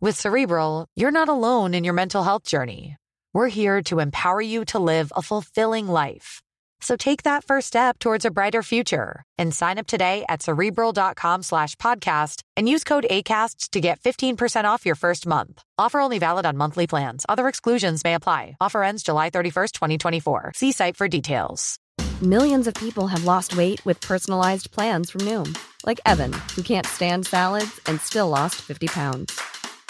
With 0.00 0.20
Cerebral, 0.20 0.86
you're 0.96 1.10
not 1.10 1.28
alone 1.28 1.72
in 1.72 1.84
your 1.84 1.94
mental 1.94 2.22
health 2.22 2.44
journey. 2.44 2.96
We're 3.32 3.48
here 3.48 3.82
to 3.84 4.00
empower 4.00 4.40
you 4.40 4.64
to 4.66 4.78
live 4.78 5.12
a 5.16 5.22
fulfilling 5.22 5.88
life. 5.88 6.42
So 6.80 6.96
take 6.96 7.22
that 7.22 7.44
first 7.44 7.68
step 7.68 7.98
towards 7.98 8.26
a 8.26 8.30
brighter 8.30 8.62
future 8.62 9.22
and 9.38 9.54
sign 9.54 9.78
up 9.78 9.86
today 9.86 10.24
at 10.28 10.42
cerebral.com 10.42 11.42
slash 11.42 11.76
podcast 11.76 12.42
and 12.56 12.68
use 12.68 12.84
code 12.84 13.06
ACasts 13.10 13.70
to 13.70 13.80
get 13.80 14.00
15% 14.00 14.64
off 14.64 14.84
your 14.84 14.94
first 14.94 15.26
month. 15.26 15.62
Offer 15.78 16.00
only 16.00 16.18
valid 16.18 16.44
on 16.44 16.58
monthly 16.58 16.86
plans. 16.86 17.24
Other 17.26 17.48
exclusions 17.48 18.04
may 18.04 18.14
apply. 18.14 18.56
Offer 18.60 18.82
ends 18.82 19.02
July 19.02 19.30
31st, 19.30 19.72
2024. 19.72 20.52
See 20.54 20.72
site 20.72 20.96
for 20.96 21.08
details. 21.08 21.78
Millions 22.20 22.66
of 22.66 22.74
people 22.74 23.06
have 23.06 23.24
lost 23.24 23.56
weight 23.56 23.82
with 23.86 24.00
personalized 24.00 24.70
plans 24.70 25.08
from 25.08 25.22
Noom, 25.22 25.56
like 25.86 26.00
Evan, 26.04 26.32
who 26.54 26.62
can't 26.62 26.86
stand 26.86 27.26
salads 27.26 27.80
and 27.86 28.00
still 28.00 28.28
lost 28.28 28.56
50 28.56 28.88
pounds. 28.88 29.40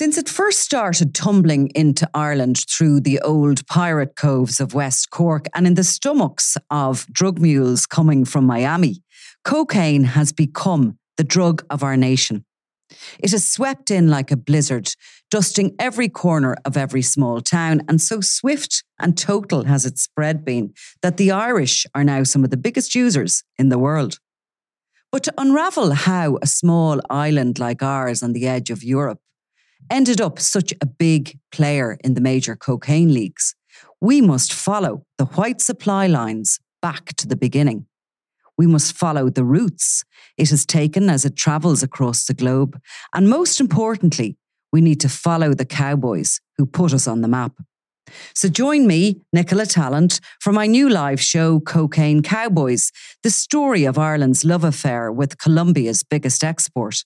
Since 0.00 0.16
it 0.16 0.28
first 0.28 0.60
started 0.60 1.12
tumbling 1.12 1.72
into 1.74 2.08
Ireland 2.14 2.64
through 2.70 3.00
the 3.00 3.18
old 3.18 3.66
pirate 3.66 4.14
coves 4.14 4.60
of 4.60 4.72
West 4.72 5.10
Cork 5.10 5.46
and 5.56 5.66
in 5.66 5.74
the 5.74 5.82
stomachs 5.82 6.56
of 6.70 7.04
drug 7.08 7.40
mules 7.40 7.84
coming 7.84 8.24
from 8.24 8.46
Miami, 8.46 9.02
cocaine 9.44 10.04
has 10.04 10.32
become 10.32 11.00
the 11.16 11.24
drug 11.24 11.64
of 11.68 11.82
our 11.82 11.96
nation. 11.96 12.44
It 13.18 13.32
has 13.32 13.44
swept 13.44 13.90
in 13.90 14.08
like 14.08 14.30
a 14.30 14.36
blizzard, 14.36 14.88
dusting 15.32 15.74
every 15.80 16.08
corner 16.08 16.54
of 16.64 16.76
every 16.76 17.02
small 17.02 17.40
town, 17.40 17.82
and 17.88 18.00
so 18.00 18.20
swift 18.20 18.84
and 19.00 19.18
total 19.18 19.64
has 19.64 19.84
its 19.84 20.02
spread 20.02 20.44
been 20.44 20.74
that 21.02 21.16
the 21.16 21.32
Irish 21.32 21.86
are 21.92 22.04
now 22.04 22.22
some 22.22 22.44
of 22.44 22.50
the 22.50 22.56
biggest 22.56 22.94
users 22.94 23.42
in 23.58 23.68
the 23.68 23.80
world. 23.80 24.20
But 25.10 25.24
to 25.24 25.34
unravel 25.36 25.90
how 25.90 26.38
a 26.40 26.46
small 26.46 27.00
island 27.10 27.58
like 27.58 27.82
ours 27.82 28.22
on 28.22 28.32
the 28.32 28.46
edge 28.46 28.70
of 28.70 28.84
Europe 28.84 29.18
ended 29.90 30.20
up 30.20 30.38
such 30.38 30.72
a 30.80 30.86
big 30.86 31.38
player 31.52 31.98
in 32.04 32.14
the 32.14 32.20
major 32.20 32.56
cocaine 32.56 33.12
leagues, 33.12 33.54
we 34.00 34.20
must 34.20 34.52
follow 34.52 35.04
the 35.18 35.26
white 35.26 35.60
supply 35.60 36.06
lines 36.06 36.60
back 36.80 37.14
to 37.16 37.26
the 37.26 37.36
beginning. 37.36 37.86
We 38.56 38.66
must 38.66 38.96
follow 38.96 39.30
the 39.30 39.44
routes 39.44 40.04
it 40.36 40.50
has 40.50 40.66
taken 40.66 41.08
as 41.08 41.24
it 41.24 41.36
travels 41.36 41.82
across 41.82 42.24
the 42.24 42.34
globe. 42.34 42.80
And 43.14 43.28
most 43.28 43.60
importantly, 43.60 44.36
we 44.72 44.80
need 44.80 45.00
to 45.00 45.08
follow 45.08 45.54
the 45.54 45.64
cowboys 45.64 46.40
who 46.56 46.66
put 46.66 46.92
us 46.92 47.06
on 47.06 47.20
the 47.22 47.28
map. 47.28 47.52
So 48.34 48.48
join 48.48 48.86
me, 48.86 49.20
Nicola 49.32 49.64
Tallant, 49.66 50.20
for 50.40 50.52
my 50.52 50.66
new 50.66 50.88
live 50.88 51.20
show, 51.20 51.60
Cocaine 51.60 52.22
Cowboys, 52.22 52.90
the 53.22 53.30
story 53.30 53.84
of 53.84 53.98
Ireland's 53.98 54.44
love 54.44 54.64
affair 54.64 55.12
with 55.12 55.38
Colombia's 55.38 56.02
biggest 56.02 56.42
export. 56.42 57.04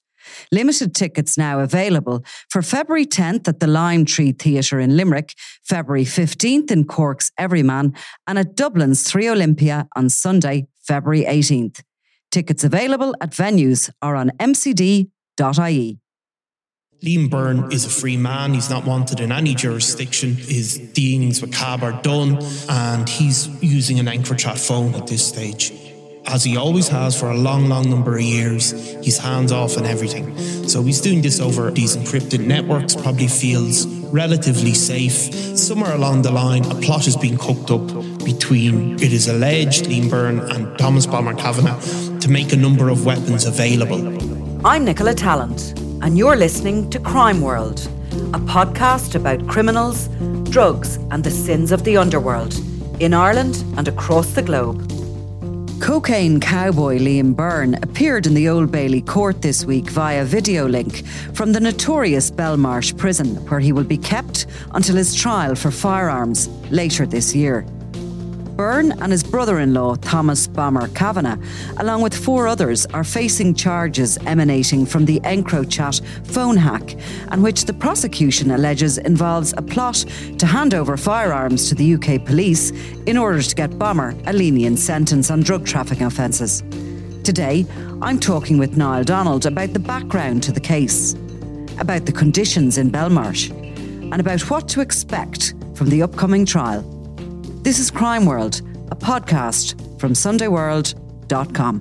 Limited 0.50 0.94
tickets 0.94 1.36
now 1.38 1.60
available 1.60 2.24
for 2.50 2.62
February 2.62 3.06
10th 3.06 3.48
at 3.48 3.60
the 3.60 3.66
Lime 3.66 4.04
Tree 4.04 4.32
Theatre 4.32 4.80
in 4.80 4.96
Limerick, 4.96 5.34
February 5.64 6.04
15th 6.04 6.70
in 6.70 6.84
Cork's 6.84 7.30
Everyman, 7.38 7.94
and 8.26 8.38
at 8.38 8.54
Dublin's 8.54 9.02
Three 9.02 9.28
Olympia 9.28 9.88
on 9.96 10.08
Sunday, 10.08 10.66
February 10.86 11.24
18th. 11.24 11.82
Tickets 12.30 12.64
available 12.64 13.14
at 13.20 13.30
venues 13.30 13.90
or 14.00 14.16
on 14.16 14.30
mcd.ie. 14.40 15.98
Liam 17.04 17.28
Byrne 17.28 17.72
is 17.72 17.84
a 17.84 17.90
free 17.90 18.16
man. 18.16 18.54
He's 18.54 18.70
not 18.70 18.86
wanted 18.86 19.18
in 19.18 19.32
any 19.32 19.56
jurisdiction. 19.56 20.36
His 20.36 20.78
dealings 20.78 21.40
with 21.40 21.52
CAB 21.52 21.82
are 21.82 22.00
done, 22.02 22.38
and 22.68 23.08
he's 23.08 23.48
using 23.60 23.98
an 23.98 24.06
EncroChat 24.06 24.64
phone 24.64 24.94
at 24.94 25.08
this 25.08 25.26
stage 25.26 25.91
as 26.26 26.44
he 26.44 26.56
always 26.56 26.88
has 26.88 27.18
for 27.18 27.30
a 27.30 27.36
long, 27.36 27.68
long 27.68 27.88
number 27.90 28.14
of 28.14 28.22
years, 28.22 28.70
he's 29.04 29.18
hands 29.18 29.52
off 29.52 29.76
on 29.76 29.84
everything. 29.84 30.36
So 30.68 30.82
he's 30.82 31.00
doing 31.00 31.22
this 31.22 31.40
over 31.40 31.70
these 31.70 31.96
encrypted 31.96 32.46
networks, 32.46 32.94
probably 32.94 33.28
feels 33.28 33.86
relatively 34.12 34.74
safe. 34.74 35.34
Somewhere 35.58 35.94
along 35.94 36.22
the 36.22 36.30
line, 36.30 36.64
a 36.70 36.74
plot 36.76 37.06
is 37.06 37.16
being 37.16 37.38
cooked 37.38 37.70
up 37.70 37.86
between, 38.24 38.94
it 38.94 39.12
is 39.12 39.28
alleged, 39.28 39.86
Liam 39.86 40.08
Byrne 40.08 40.40
and 40.40 40.78
Thomas 40.78 41.06
Bomber 41.06 41.34
Kavanagh 41.34 42.20
to 42.20 42.30
make 42.30 42.52
a 42.52 42.56
number 42.56 42.88
of 42.88 43.04
weapons 43.04 43.44
available. 43.44 44.66
I'm 44.66 44.84
Nicola 44.84 45.14
Tallant, 45.14 45.76
and 46.02 46.16
you're 46.16 46.36
listening 46.36 46.88
to 46.90 47.00
Crime 47.00 47.40
World, 47.40 47.80
a 48.32 48.38
podcast 48.38 49.14
about 49.14 49.46
criminals, 49.48 50.08
drugs, 50.50 50.96
and 51.10 51.24
the 51.24 51.30
sins 51.30 51.72
of 51.72 51.82
the 51.84 51.96
underworld 51.96 52.54
in 53.00 53.12
Ireland 53.12 53.64
and 53.76 53.88
across 53.88 54.34
the 54.34 54.42
globe. 54.42 54.88
Cocaine 55.82 56.38
cowboy 56.38 56.96
Liam 57.00 57.34
Byrne 57.34 57.74
appeared 57.82 58.28
in 58.28 58.34
the 58.34 58.48
Old 58.48 58.70
Bailey 58.70 59.00
court 59.00 59.42
this 59.42 59.64
week 59.64 59.90
via 59.90 60.24
video 60.24 60.68
link 60.68 61.04
from 61.34 61.52
the 61.52 61.58
notorious 61.58 62.30
Belmarsh 62.30 62.96
prison, 62.96 63.34
where 63.48 63.58
he 63.58 63.72
will 63.72 63.82
be 63.82 63.98
kept 63.98 64.46
until 64.74 64.94
his 64.94 65.12
trial 65.12 65.56
for 65.56 65.72
firearms 65.72 66.46
later 66.70 67.04
this 67.04 67.34
year. 67.34 67.66
Byrne 68.56 68.92
and 69.00 69.10
his 69.10 69.24
brother 69.24 69.60
in 69.60 69.74
law, 69.74 69.94
Thomas 69.96 70.46
Bomber 70.46 70.88
Kavanagh, 70.88 71.38
along 71.78 72.02
with 72.02 72.14
four 72.14 72.46
others, 72.46 72.86
are 72.86 73.04
facing 73.04 73.54
charges 73.54 74.18
emanating 74.26 74.86
from 74.86 75.04
the 75.04 75.20
EncroChat 75.20 76.04
phone 76.26 76.56
hack, 76.56 76.96
and 77.30 77.42
which 77.42 77.64
the 77.64 77.72
prosecution 77.72 78.50
alleges 78.50 78.98
involves 78.98 79.54
a 79.56 79.62
plot 79.62 80.04
to 80.38 80.46
hand 80.46 80.74
over 80.74 80.96
firearms 80.96 81.68
to 81.68 81.74
the 81.74 81.94
UK 81.94 82.24
police 82.24 82.70
in 83.06 83.16
order 83.16 83.42
to 83.42 83.54
get 83.54 83.78
Bomber 83.78 84.14
a 84.26 84.32
lenient 84.32 84.78
sentence 84.78 85.30
on 85.30 85.40
drug 85.40 85.66
trafficking 85.66 86.06
offences. 86.06 86.62
Today, 87.24 87.64
I'm 88.02 88.18
talking 88.18 88.58
with 88.58 88.76
Niall 88.76 89.04
Donald 89.04 89.46
about 89.46 89.72
the 89.72 89.78
background 89.78 90.42
to 90.42 90.52
the 90.52 90.60
case, 90.60 91.14
about 91.78 92.04
the 92.04 92.12
conditions 92.12 92.78
in 92.78 92.90
Belmarsh, 92.90 93.50
and 94.12 94.20
about 94.20 94.40
what 94.50 94.68
to 94.70 94.80
expect 94.80 95.54
from 95.74 95.88
the 95.88 96.02
upcoming 96.02 96.44
trial. 96.44 96.91
This 97.62 97.78
is 97.78 97.92
Crime 97.92 98.26
World, 98.26 98.60
a 98.90 98.96
podcast 98.96 100.00
from 100.00 100.14
SundayWorld.com. 100.14 101.80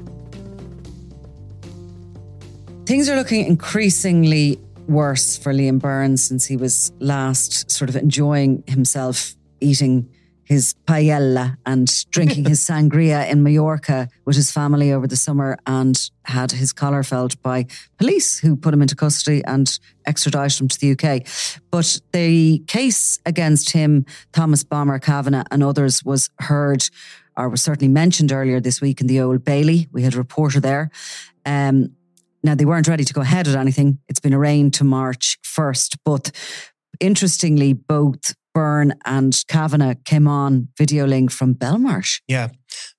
Things 2.86 3.10
are 3.10 3.16
looking 3.16 3.48
increasingly 3.48 4.60
worse 4.88 5.38
for 5.38 5.52
Liam 5.52 5.80
Burns 5.80 6.24
since 6.24 6.46
he 6.46 6.56
was 6.56 6.92
last 7.00 7.72
sort 7.72 7.90
of 7.90 7.96
enjoying 7.96 8.64
himself 8.68 9.34
eating 9.60 10.08
his 10.52 10.76
paella 10.86 11.56
and 11.66 11.88
drinking 12.12 12.44
his 12.44 12.60
sangria 12.68 13.26
in 13.32 13.42
Mallorca 13.42 14.10
with 14.26 14.36
his 14.36 14.52
family 14.52 14.92
over 14.92 15.08
the 15.08 15.16
summer 15.16 15.58
and 15.66 16.10
had 16.26 16.52
his 16.52 16.74
collar 16.74 17.04
felt 17.04 17.42
by 17.42 17.66
police 17.98 18.38
who 18.38 18.58
put 18.58 18.74
him 18.74 18.82
into 18.82 18.94
custody 18.94 19.42
and 19.46 19.80
extradited 20.06 20.60
him 20.60 20.68
to 20.68 20.78
the 20.78 20.92
UK. 20.92 21.26
But 21.72 22.02
the 22.12 22.60
case 22.68 23.18
against 23.26 23.72
him, 23.72 24.06
Thomas 24.34 24.66
Bomber, 24.66 25.00
Kavanagh, 25.00 25.46
and 25.52 25.64
others 25.64 26.04
was 26.04 26.30
heard 26.40 26.84
or 27.38 27.48
was 27.48 27.62
certainly 27.62 27.88
mentioned 27.88 28.34
earlier 28.34 28.60
this 28.60 28.82
week 28.82 29.00
in 29.00 29.08
the 29.08 29.22
Old 29.22 29.46
Bailey. 29.46 29.88
We 29.94 30.04
had 30.04 30.16
a 30.16 30.18
reporter 30.18 30.60
there. 30.60 30.92
Um, 31.46 31.96
now 32.44 32.56
they 32.56 32.66
weren't 32.66 32.90
ready 32.90 33.06
to 33.06 33.14
go 33.14 33.22
ahead 33.22 33.48
with 33.48 33.56
anything. 33.56 34.00
It's 34.10 34.20
been 34.20 34.34
arraigned 34.34 34.74
to 34.74 34.84
March 34.84 35.38
1st. 35.44 35.96
But 36.04 36.32
interestingly, 37.00 37.72
both 37.72 38.36
Byrne 38.54 38.94
and 39.06 39.36
Kavanagh 39.48 39.96
came 40.06 40.28
on 40.28 40.68
video 40.78 41.06
link 41.06 41.32
from 41.32 41.56
Belmarsh. 41.56 42.22
Yeah. 42.28 42.50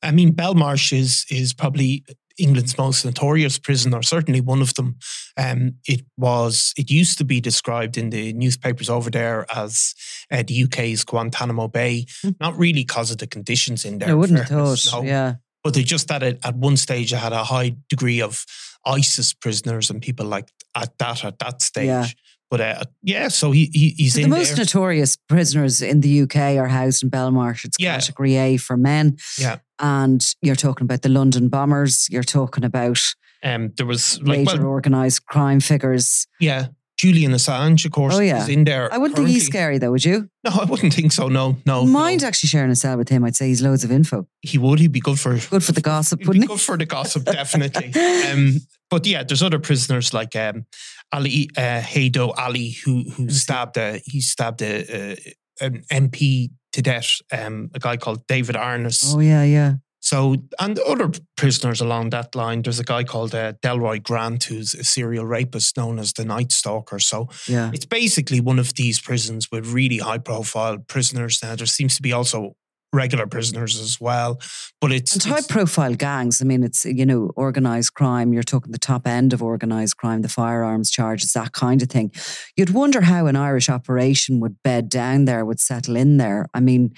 I 0.02 0.10
mean, 0.10 0.32
Belmarsh 0.32 0.96
is 0.96 1.26
is 1.30 1.52
probably 1.52 2.04
England's 2.38 2.76
most 2.78 3.04
notorious 3.04 3.58
prison, 3.58 3.94
or 3.94 4.02
certainly 4.02 4.40
one 4.40 4.62
of 4.62 4.74
them. 4.74 4.96
Um, 5.36 5.74
it 5.86 6.02
was. 6.16 6.72
It 6.76 6.90
used 6.90 7.18
to 7.18 7.24
be 7.24 7.40
described 7.40 7.96
in 7.96 8.10
the 8.10 8.32
newspapers 8.32 8.88
over 8.88 9.10
there 9.10 9.46
as 9.54 9.94
uh, 10.30 10.42
the 10.46 10.64
UK's 10.64 11.04
Guantanamo 11.04 11.68
Bay. 11.68 12.06
Mm. 12.24 12.36
Not 12.40 12.58
really 12.58 12.84
because 12.84 13.10
of 13.10 13.18
the 13.18 13.26
conditions 13.26 13.84
in 13.84 13.98
there. 13.98 14.10
I 14.10 14.14
wouldn't 14.14 14.38
have 14.38 14.48
thought. 14.48 15.02
No. 15.02 15.02
Yeah. 15.02 15.34
But 15.62 15.74
they 15.74 15.84
just 15.84 16.08
that 16.08 16.22
at 16.22 16.56
one 16.56 16.76
stage, 16.76 17.12
it 17.12 17.18
had 17.18 17.32
a 17.32 17.44
high 17.44 17.76
degree 17.88 18.20
of 18.20 18.44
ISIS 18.84 19.32
prisoners 19.32 19.90
and 19.90 20.02
people 20.02 20.26
like 20.26 20.50
at 20.74 20.96
that 20.98 21.24
at 21.24 21.38
that 21.38 21.62
stage. 21.62 21.86
Yeah. 21.86 22.06
But 22.52 22.60
uh, 22.60 22.82
yeah, 23.02 23.28
so 23.28 23.50
he, 23.50 23.70
he 23.72 23.94
he's 23.96 24.12
the 24.12 24.26
most 24.26 24.56
there. 24.56 24.58
notorious 24.58 25.16
prisoners 25.16 25.80
in 25.80 26.02
the 26.02 26.20
UK 26.20 26.36
are 26.58 26.68
housed 26.68 27.02
in 27.02 27.08
Belmarsh. 27.08 27.64
It's 27.64 27.78
yeah. 27.80 27.94
category 27.94 28.36
A 28.36 28.58
for 28.58 28.76
men. 28.76 29.16
Yeah, 29.38 29.60
and 29.78 30.22
you're 30.42 30.54
talking 30.54 30.84
about 30.84 31.00
the 31.00 31.08
London 31.08 31.48
bombers. 31.48 32.08
You're 32.10 32.22
talking 32.22 32.62
about 32.62 33.00
um, 33.42 33.72
there 33.78 33.86
was 33.86 34.20
like 34.20 34.40
major 34.40 34.58
well, 34.58 34.66
organised 34.66 35.24
crime 35.24 35.60
figures. 35.60 36.26
Yeah, 36.40 36.66
Julian 36.98 37.32
Assange, 37.32 37.86
of 37.86 37.92
course, 37.92 38.16
oh, 38.16 38.20
yeah. 38.20 38.42
is 38.42 38.50
in 38.50 38.64
there. 38.64 38.92
I 38.92 38.98
wouldn't 38.98 39.16
currently. 39.16 39.32
think 39.32 39.42
he's 39.42 39.46
scary 39.46 39.78
though, 39.78 39.90
would 39.90 40.04
you? 40.04 40.28
No, 40.44 40.50
I 40.60 40.64
wouldn't 40.64 40.92
think 40.92 41.12
so. 41.12 41.28
No, 41.28 41.56
no. 41.64 41.86
Mind 41.86 42.20
no. 42.20 42.28
actually 42.28 42.48
sharing 42.48 42.70
a 42.70 42.76
cell 42.76 42.98
with 42.98 43.08
him. 43.08 43.24
I'd 43.24 43.34
say 43.34 43.48
he's 43.48 43.62
loads 43.62 43.82
of 43.82 43.90
info. 43.90 44.26
He 44.42 44.58
would. 44.58 44.78
He'd 44.78 44.92
be 44.92 45.00
good 45.00 45.18
for 45.18 45.38
good 45.38 45.64
for 45.64 45.72
the 45.72 45.80
gossip. 45.80 46.20
Wouldn't 46.26 46.44
he? 46.44 46.48
Good 46.48 46.60
for 46.60 46.76
the 46.76 46.84
gossip, 46.84 47.24
definitely. 47.40 47.94
um, 48.30 48.60
but 48.90 49.06
yeah, 49.06 49.22
there's 49.22 49.42
other 49.42 49.58
prisoners 49.58 50.12
like 50.12 50.36
um, 50.36 50.66
Ali 51.12 51.50
uh, 51.56 51.80
Harbi 51.80 52.34
Ali 52.38 52.70
who 52.84 53.04
who 53.10 53.30
stabbed 53.30 53.76
a 53.76 54.00
he 54.04 54.20
stabbed 54.20 54.62
a, 54.62 55.12
a 55.12 55.34
an 55.60 55.84
MP 55.90 56.50
to 56.72 56.82
death. 56.82 57.20
Um, 57.30 57.70
a 57.74 57.78
guy 57.78 57.96
called 57.96 58.26
David 58.26 58.56
Amess. 58.56 59.14
Oh 59.14 59.20
yeah, 59.20 59.44
yeah. 59.44 59.74
So, 60.04 60.34
and 60.58 60.80
other 60.80 61.12
prisoners 61.36 61.80
along 61.80 62.10
that 62.10 62.34
line, 62.34 62.62
there's 62.62 62.80
a 62.80 62.84
guy 62.84 63.04
called 63.04 63.36
uh, 63.36 63.52
Delroy 63.62 64.02
Grant, 64.02 64.42
who's 64.42 64.74
a 64.74 64.82
serial 64.82 65.24
rapist 65.24 65.76
known 65.76 66.00
as 66.00 66.12
the 66.12 66.24
Night 66.24 66.50
Stalker. 66.50 66.98
So, 66.98 67.28
yeah. 67.46 67.70
it's 67.72 67.86
basically 67.86 68.40
one 68.40 68.58
of 68.58 68.74
these 68.74 68.98
prisons 68.98 69.48
with 69.52 69.72
really 69.72 69.98
high 69.98 70.18
profile 70.18 70.78
prisoners. 70.78 71.38
Now, 71.40 71.54
there 71.54 71.66
seems 71.66 71.94
to 71.96 72.02
be 72.02 72.12
also 72.12 72.56
regular 72.92 73.26
prisoners 73.26 73.80
as 73.80 74.00
well. 74.00 74.40
But 74.80 74.92
it's 74.92 75.14
and 75.14 75.22
high 75.24 75.40
profile 75.48 75.94
gangs. 75.94 76.42
I 76.42 76.44
mean, 76.44 76.62
it's 76.62 76.84
you 76.84 77.06
know 77.06 77.30
organized 77.36 77.94
crime. 77.94 78.32
You're 78.32 78.42
talking 78.42 78.72
the 78.72 78.78
top 78.78 79.06
end 79.06 79.32
of 79.32 79.42
organized 79.42 79.96
crime, 79.96 80.22
the 80.22 80.28
firearms 80.28 80.90
charges, 80.90 81.32
that 81.32 81.52
kind 81.52 81.82
of 81.82 81.88
thing. 81.88 82.12
You'd 82.56 82.70
wonder 82.70 83.00
how 83.00 83.26
an 83.26 83.36
Irish 83.36 83.68
operation 83.68 84.40
would 84.40 84.62
bed 84.62 84.88
down 84.88 85.24
there, 85.24 85.44
would 85.44 85.60
settle 85.60 85.96
in 85.96 86.18
there. 86.18 86.46
I 86.54 86.60
mean, 86.60 86.92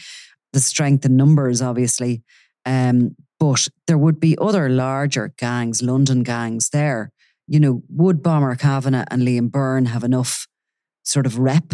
the 0.53 0.61
strength 0.61 1.05
in 1.05 1.17
numbers, 1.17 1.63
obviously, 1.63 2.23
um, 2.67 3.17
but 3.39 3.69
there 3.87 3.99
would 3.99 4.21
be 4.21 4.37
other 4.41 4.69
larger 4.69 5.33
gangs, 5.37 5.83
London 5.83 6.23
gangs 6.23 6.71
there. 6.71 7.11
You 7.47 7.61
know, 7.61 7.83
would 7.89 8.23
Bomber 8.23 8.57
Kavanagh 8.57 9.05
and 9.11 9.23
Liam 9.23 9.51
Byrne 9.51 9.87
have 9.87 10.03
enough 10.03 10.49
sort 11.05 11.27
of 11.27 11.39
rep 11.39 11.73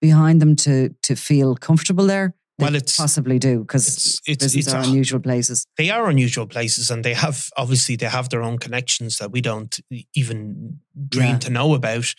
behind 0.00 0.40
them 0.40 0.54
to 0.56 0.94
to 1.02 1.16
feel 1.16 1.56
comfortable 1.56 2.06
there? 2.06 2.35
Well, 2.58 2.74
it's 2.74 2.96
possibly 2.96 3.38
do 3.38 3.60
because 3.60 3.86
it's, 3.86 4.20
it's, 4.26 4.54
it's 4.54 4.72
are 4.72 4.82
unusual 4.82 5.20
places. 5.20 5.66
They 5.76 5.90
are 5.90 6.08
unusual 6.08 6.46
places, 6.46 6.90
and 6.90 7.04
they 7.04 7.14
have 7.14 7.48
obviously 7.56 7.96
they 7.96 8.06
have 8.06 8.30
their 8.30 8.42
own 8.42 8.58
connections 8.58 9.18
that 9.18 9.30
we 9.30 9.40
don't 9.40 9.78
even 10.14 10.80
dream 11.08 11.32
yeah. 11.32 11.38
to 11.38 11.50
know 11.50 11.74
about. 11.74 12.14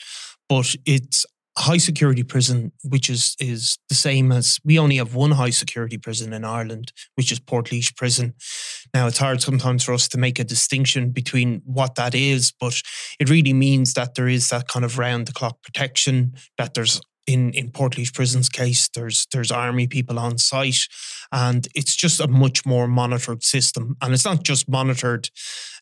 But 0.47 0.75
it's 0.85 1.25
high 1.57 1.77
security 1.77 2.23
prison, 2.23 2.71
which 2.83 3.09
is 3.09 3.35
is 3.39 3.79
the 3.89 3.95
same 3.95 4.31
as 4.31 4.59
we 4.63 4.77
only 4.77 4.97
have 4.97 5.15
one 5.15 5.31
high 5.31 5.49
security 5.49 5.97
prison 5.97 6.31
in 6.33 6.45
Ireland, 6.45 6.93
which 7.15 7.31
is 7.31 7.39
Portlaoise 7.39 7.95
Prison. 7.95 8.35
Now 8.93 9.07
it's 9.07 9.17
hard 9.17 9.41
sometimes 9.41 9.83
for 9.83 9.93
us 9.93 10.07
to 10.09 10.19
make 10.19 10.39
a 10.39 10.43
distinction 10.43 11.09
between 11.09 11.61
what 11.65 11.95
that 11.95 12.13
is, 12.13 12.53
but 12.59 12.79
it 13.19 13.29
really 13.29 13.53
means 13.53 13.93
that 13.95 14.15
there 14.15 14.27
is 14.27 14.49
that 14.49 14.67
kind 14.67 14.85
of 14.85 14.99
round 14.99 15.25
the 15.25 15.33
clock 15.33 15.63
protection, 15.63 16.35
that 16.57 16.75
there's 16.75 17.01
in 17.27 17.51
in 17.51 17.71
Portlaoise 17.71 18.13
Prison's 18.13 18.49
case, 18.49 18.89
there's 18.89 19.27
there's 19.31 19.51
army 19.51 19.87
people 19.87 20.17
on 20.17 20.37
site, 20.37 20.87
and 21.31 21.67
it's 21.75 21.95
just 21.95 22.19
a 22.19 22.27
much 22.27 22.65
more 22.65 22.87
monitored 22.87 23.43
system. 23.43 23.95
And 24.01 24.13
it's 24.13 24.25
not 24.25 24.43
just 24.43 24.69
monitored 24.69 25.29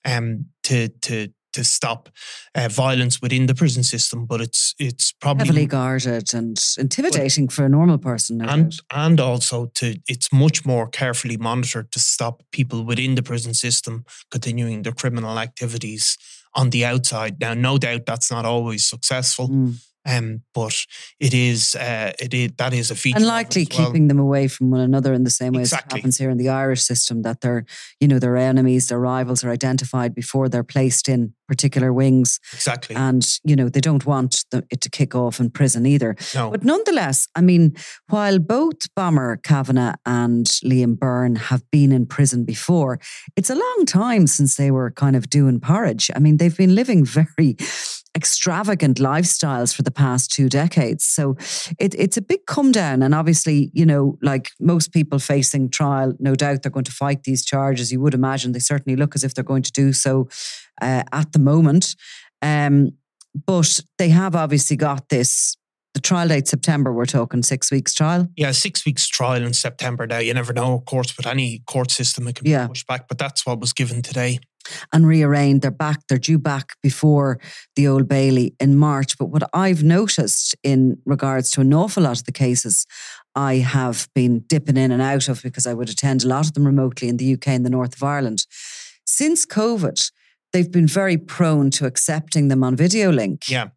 um, 0.03 0.47
to 0.63 0.89
to 0.89 1.29
to 1.53 1.63
stop 1.63 2.09
uh, 2.53 2.67
violence 2.67 3.21
within 3.21 3.45
the 3.45 3.55
prison 3.55 3.83
system, 3.83 4.25
but 4.25 4.41
it's 4.41 4.75
it's 4.77 5.13
probably 5.13 5.45
heavily 5.45 5.65
guarded 5.65 6.33
and 6.33 6.61
intimidating 6.77 7.47
for 7.47 7.63
a 7.65 7.69
normal 7.69 7.97
person. 7.97 8.41
And 8.41 8.77
and 8.91 9.19
also 9.19 9.67
to 9.75 9.95
it's 10.07 10.33
much 10.33 10.65
more 10.65 10.87
carefully 10.87 11.37
monitored 11.37 11.91
to 11.93 11.99
stop 11.99 12.43
people 12.51 12.83
within 12.83 13.15
the 13.15 13.23
prison 13.23 13.53
system 13.53 14.03
continuing 14.31 14.81
their 14.81 14.93
criminal 14.93 15.39
activities 15.39 16.17
on 16.55 16.71
the 16.71 16.85
outside. 16.85 17.39
Now, 17.39 17.53
no 17.53 17.77
doubt 17.77 18.05
that's 18.05 18.31
not 18.31 18.45
always 18.45 18.85
successful. 18.85 19.49
Mm. 19.49 19.75
Um, 20.05 20.41
but 20.53 20.85
it 21.19 21.33
is, 21.33 21.75
uh, 21.75 22.13
it 22.19 22.33
is 22.33 22.51
that 22.57 22.73
is 22.73 22.91
a 22.91 22.95
feature, 22.95 23.17
and 23.17 23.25
likely 23.25 23.67
well. 23.71 23.87
keeping 23.87 24.07
them 24.07 24.19
away 24.19 24.47
from 24.47 24.69
one 24.69 24.81
another 24.81 25.13
in 25.13 25.23
the 25.23 25.29
same 25.29 25.53
way 25.53 25.61
exactly. 25.61 25.97
as 25.97 26.01
happens 26.01 26.17
here 26.17 26.29
in 26.29 26.37
the 26.37 26.49
Irish 26.49 26.83
system. 26.83 27.23
That 27.23 27.41
their, 27.41 27.65
you 27.99 28.07
know, 28.07 28.19
their 28.19 28.37
enemies, 28.37 28.87
their 28.87 28.99
rivals 28.99 29.43
are 29.43 29.49
identified 29.49 30.13
before 30.13 30.47
they're 30.47 30.63
placed 30.63 31.09
in 31.09 31.33
particular 31.47 31.91
wings. 31.91 32.39
Exactly, 32.53 32.95
and 32.95 33.25
you 33.43 33.55
know 33.55 33.67
they 33.67 33.81
don't 33.81 34.05
want 34.05 34.45
the, 34.51 34.63
it 34.69 34.81
to 34.81 34.89
kick 34.89 35.15
off 35.15 35.39
in 35.39 35.49
prison 35.49 35.85
either. 35.85 36.15
No. 36.33 36.51
but 36.51 36.63
nonetheless, 36.63 37.27
I 37.35 37.41
mean, 37.41 37.75
while 38.07 38.39
both 38.39 38.93
Bomber 38.95 39.37
Kavanagh 39.37 39.95
and 40.05 40.45
Liam 40.63 40.97
Byrne 40.99 41.35
have 41.35 41.63
been 41.71 41.91
in 41.91 42.05
prison 42.05 42.45
before, 42.45 42.99
it's 43.35 43.49
a 43.49 43.55
long 43.55 43.85
time 43.87 44.27
since 44.27 44.55
they 44.55 44.71
were 44.71 44.91
kind 44.91 45.15
of 45.15 45.29
doing 45.29 45.59
porridge. 45.59 46.11
I 46.15 46.19
mean, 46.19 46.37
they've 46.37 46.55
been 46.55 46.75
living 46.75 47.05
very 47.15 47.57
extravagant 48.15 48.97
lifestyles 48.97 49.75
for 49.75 49.83
the 49.83 49.91
past 49.91 50.31
two 50.31 50.47
decades. 50.47 51.03
So 51.03 51.35
it, 51.79 51.93
it's 51.95 52.17
a 52.17 52.21
big 52.21 52.45
come 52.45 52.71
down. 52.71 53.03
And 53.03 53.13
obviously, 53.13 53.71
you 53.73 53.85
know, 53.85 54.17
like 54.21 54.51
most 54.59 54.93
people 54.93 55.19
facing 55.19 55.69
trial, 55.69 56.13
no 56.19 56.33
doubt 56.33 56.63
they're 56.63 56.71
going 56.71 56.85
to 56.85 56.91
fight 56.91 57.23
these 57.23 57.43
charges. 57.43 57.91
You 57.91 57.99
would 58.01 58.13
imagine 58.13 58.53
they 58.53 58.59
certainly 58.59 58.95
look 58.95 59.15
as 59.15 59.23
if 59.23 59.33
they're 59.33 59.43
going 59.43 59.63
to 59.63 59.71
do 59.71 59.91
so 59.91 60.29
uh, 60.81 61.03
at 61.11 61.33
the 61.33 61.39
moment. 61.39 61.95
Um, 62.41 62.91
but 63.45 63.81
they 63.97 64.09
have 64.09 64.35
obviously 64.35 64.77
got 64.77 65.09
this 65.09 65.57
the 65.95 66.01
trial 66.01 66.27
date 66.27 66.47
September, 66.47 66.91
we're 66.91 67.05
talking 67.05 67.41
six 67.41 67.71
weeks 67.71 67.93
trial. 67.93 68.27
Yeah, 68.35 68.51
six 68.51 68.85
weeks 68.85 69.07
trial 69.07 69.41
in 69.41 69.53
September 69.53 70.05
now. 70.05 70.19
You 70.19 70.33
never 70.33 70.53
know, 70.53 70.75
of 70.75 70.85
course, 70.85 71.15
with 71.15 71.25
any 71.25 71.63
court 71.65 71.89
system, 71.89 72.27
it 72.27 72.35
can 72.35 72.45
yeah. 72.45 72.65
be 72.65 72.67
pushed 72.67 72.85
back, 72.85 73.07
but 73.07 73.17
that's 73.17 73.45
what 73.45 73.61
was 73.61 73.71
given 73.71 74.01
today 74.01 74.39
and 74.91 75.07
rearranged. 75.07 75.63
They're 75.63 75.71
back, 75.71 76.01
they're 76.07 76.17
due 76.17 76.37
back 76.37 76.73
before 76.83 77.39
the 77.77 77.87
Old 77.87 78.09
Bailey 78.09 78.55
in 78.59 78.75
March. 78.75 79.17
But 79.17 79.27
what 79.27 79.43
I've 79.53 79.83
noticed 79.83 80.53
in 80.63 80.97
regards 81.05 81.49
to 81.51 81.61
an 81.61 81.73
awful 81.73 82.03
lot 82.03 82.19
of 82.19 82.25
the 82.25 82.31
cases 82.33 82.85
I 83.33 83.55
have 83.55 84.09
been 84.13 84.39
dipping 84.47 84.77
in 84.77 84.91
and 84.91 85.01
out 85.01 85.29
of 85.29 85.41
because 85.43 85.65
I 85.65 85.73
would 85.73 85.89
attend 85.89 86.23
a 86.23 86.27
lot 86.27 86.45
of 86.47 86.53
them 86.53 86.65
remotely 86.65 87.07
in 87.07 87.17
the 87.17 87.33
UK 87.33 87.49
and 87.49 87.65
the 87.65 87.69
north 87.69 87.95
of 87.95 88.03
Ireland. 88.03 88.45
Since 89.05 89.45
COVID, 89.45 90.11
they've 90.51 90.71
been 90.71 90.87
very 90.87 91.17
prone 91.17 91.69
to 91.71 91.85
accepting 91.85 92.49
them 92.49 92.63
on 92.63 92.75
video 92.75 93.11
link. 93.11 93.49
Yeah. 93.49 93.69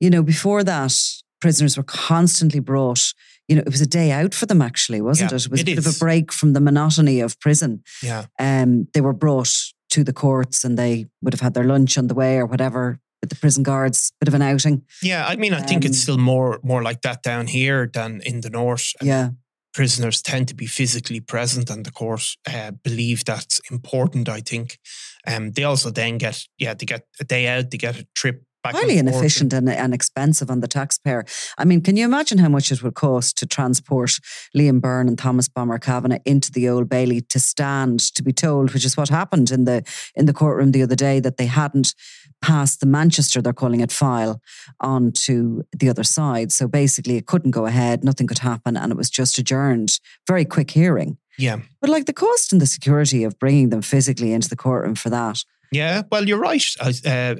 You 0.00 0.10
know, 0.10 0.22
before 0.22 0.62
that, 0.64 0.96
prisoners 1.44 1.76
were 1.76 1.82
constantly 1.82 2.58
brought 2.58 3.12
you 3.48 3.54
know, 3.54 3.60
it 3.60 3.70
was 3.70 3.82
a 3.82 3.86
day 3.86 4.10
out 4.10 4.32
for 4.32 4.46
them 4.46 4.62
actually, 4.62 5.02
wasn't 5.02 5.30
yeah, 5.30 5.36
it? 5.36 5.44
It 5.44 5.50
was 5.50 5.60
it 5.60 5.64
a 5.64 5.66
bit 5.66 5.78
is. 5.78 5.86
of 5.86 5.94
a 5.94 5.98
break 5.98 6.32
from 6.32 6.54
the 6.54 6.60
monotony 6.60 7.20
of 7.20 7.38
prison. 7.38 7.82
Yeah. 8.02 8.24
Um, 8.38 8.88
they 8.94 9.02
were 9.02 9.12
brought 9.12 9.52
to 9.90 10.02
the 10.02 10.14
courts 10.14 10.64
and 10.64 10.78
they 10.78 11.04
would 11.20 11.34
have 11.34 11.42
had 11.42 11.52
their 11.52 11.64
lunch 11.64 11.98
on 11.98 12.06
the 12.06 12.14
way 12.14 12.38
or 12.38 12.46
whatever 12.46 12.98
with 13.20 13.28
the 13.28 13.36
prison 13.36 13.62
guards, 13.62 14.10
bit 14.18 14.28
of 14.28 14.32
an 14.32 14.40
outing. 14.40 14.84
Yeah, 15.02 15.26
I 15.26 15.36
mean, 15.36 15.52
I 15.52 15.60
think 15.60 15.84
um, 15.84 15.90
it's 15.90 15.98
still 15.98 16.16
more 16.16 16.60
more 16.62 16.82
like 16.82 17.02
that 17.02 17.22
down 17.22 17.48
here 17.48 17.90
than 17.92 18.22
in 18.24 18.40
the 18.40 18.48
north. 18.50 18.94
Yeah. 19.02 19.32
Prisoners 19.74 20.22
tend 20.22 20.48
to 20.48 20.54
be 20.54 20.66
physically 20.66 21.20
present, 21.20 21.68
and 21.68 21.84
the 21.84 21.92
court 21.92 22.24
uh, 22.50 22.70
believe 22.82 23.26
that's 23.26 23.60
important. 23.70 24.30
I 24.30 24.40
think, 24.40 24.78
um, 25.26 25.52
they 25.52 25.64
also 25.64 25.90
then 25.90 26.16
get 26.16 26.46
yeah 26.56 26.72
they 26.72 26.86
get 26.86 27.06
a 27.20 27.24
day 27.24 27.46
out, 27.48 27.70
they 27.70 27.76
get 27.76 28.00
a 28.00 28.06
trip 28.14 28.42
highly 28.64 28.98
inefficient 28.98 29.52
and, 29.52 29.68
and, 29.68 29.94
expensive 29.94 30.50
on 30.50 30.60
the 30.60 30.68
taxpayer. 30.68 31.24
I 31.58 31.64
mean, 31.64 31.80
can 31.80 31.96
you 31.96 32.04
imagine 32.04 32.38
how 32.38 32.48
much 32.48 32.72
it 32.72 32.82
would 32.82 32.94
cost 32.94 33.36
to 33.38 33.46
transport 33.46 34.18
Liam 34.56 34.80
Byrne 34.80 35.08
and 35.08 35.18
Thomas 35.18 35.48
Bomber 35.48 35.78
Kavanagh 35.78 36.20
into 36.24 36.50
the 36.50 36.68
Old 36.68 36.88
Bailey 36.88 37.20
to 37.20 37.38
stand 37.38 38.00
to 38.14 38.22
be 38.22 38.32
told, 38.32 38.72
which 38.72 38.84
is 38.84 38.96
what 38.96 39.08
happened 39.08 39.50
in 39.50 39.64
the 39.64 39.84
in 40.14 40.26
the 40.26 40.32
courtroom 40.32 40.72
the 40.72 40.82
other 40.82 40.96
day, 40.96 41.20
that 41.20 41.36
they 41.36 41.46
hadn't 41.46 41.94
passed 42.42 42.80
the 42.80 42.86
Manchester, 42.86 43.40
they're 43.40 43.52
calling 43.52 43.80
it, 43.80 43.90
file 43.90 44.40
on 44.80 45.12
to 45.12 45.64
the 45.72 45.88
other 45.88 46.04
side. 46.04 46.52
So 46.52 46.68
basically, 46.68 47.16
it 47.16 47.26
couldn't 47.26 47.52
go 47.52 47.66
ahead, 47.66 48.04
nothing 48.04 48.26
could 48.26 48.40
happen, 48.40 48.76
and 48.76 48.92
it 48.92 48.98
was 48.98 49.10
just 49.10 49.38
adjourned. 49.38 49.98
Very 50.26 50.44
quick 50.44 50.70
hearing. 50.70 51.16
Yeah. 51.38 51.60
But 51.80 51.90
like 51.90 52.06
the 52.06 52.12
cost 52.12 52.52
and 52.52 52.60
the 52.60 52.66
security 52.66 53.24
of 53.24 53.38
bringing 53.38 53.70
them 53.70 53.82
physically 53.82 54.32
into 54.32 54.48
the 54.48 54.56
courtroom 54.56 54.94
for 54.94 55.10
that 55.10 55.42
Yeah, 55.74 56.02
well, 56.12 56.26
you're 56.28 56.38
right. 56.50 56.64
Uh, 56.80 56.92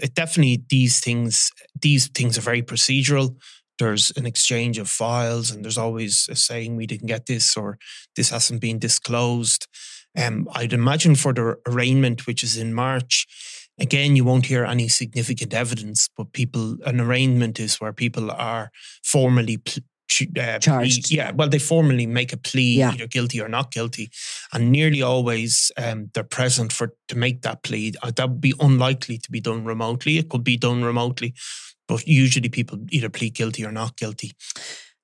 it 0.02 0.14
definitely 0.14 0.64
these 0.68 1.00
things 1.00 1.50
these 1.80 2.08
things 2.08 2.36
are 2.38 2.40
very 2.50 2.62
procedural. 2.62 3.36
There's 3.78 4.12
an 4.16 4.26
exchange 4.26 4.78
of 4.78 4.88
files, 4.88 5.50
and 5.50 5.64
there's 5.64 5.78
always 5.78 6.28
a 6.30 6.34
saying 6.36 6.76
we 6.76 6.86
didn't 6.86 7.08
get 7.08 7.26
this 7.26 7.56
or 7.56 7.78
this 8.16 8.30
hasn't 8.30 8.60
been 8.60 8.78
disclosed. 8.78 9.66
Um, 10.16 10.48
I'd 10.52 10.72
imagine 10.72 11.14
for 11.16 11.32
the 11.32 11.56
arraignment, 11.66 12.26
which 12.26 12.42
is 12.44 12.56
in 12.56 12.72
March, 12.72 13.26
again, 13.80 14.14
you 14.16 14.24
won't 14.24 14.46
hear 14.46 14.64
any 14.64 14.88
significant 14.88 15.52
evidence, 15.52 16.08
but 16.16 16.32
people, 16.32 16.76
an 16.86 17.00
arraignment 17.00 17.58
is 17.58 17.80
where 17.80 17.92
people 17.92 18.30
are 18.30 18.70
formally 19.02 19.56
pl- 19.56 19.82
uh, 20.40 20.58
charged. 20.60 21.08
Plea, 21.08 21.16
yeah, 21.16 21.32
well, 21.32 21.48
they 21.48 21.58
formally 21.58 22.06
make 22.06 22.32
a 22.32 22.36
plea, 22.36 22.76
Yeah. 22.78 22.92
either 22.92 23.08
guilty 23.08 23.40
or 23.40 23.48
not 23.48 23.72
guilty, 23.72 24.08
and 24.54 24.70
nearly 24.72 25.02
always 25.02 25.70
um, 25.76 26.10
they're 26.14 26.24
present 26.24 26.72
for 26.72 26.94
to 27.08 27.18
make 27.18 27.42
that 27.42 27.62
plea. 27.62 27.92
Uh, 28.02 28.12
that 28.16 28.28
would 28.30 28.40
be 28.40 28.54
unlikely 28.60 29.18
to 29.18 29.30
be 29.30 29.40
done 29.40 29.64
remotely. 29.64 30.18
It 30.18 30.28
could 30.28 30.44
be 30.44 30.56
done 30.56 30.82
remotely, 30.84 31.34
but 31.88 32.06
usually 32.06 32.48
people 32.48 32.78
either 32.90 33.08
plead 33.10 33.34
guilty 33.34 33.64
or 33.64 33.72
not 33.72 33.96
guilty. 33.96 34.32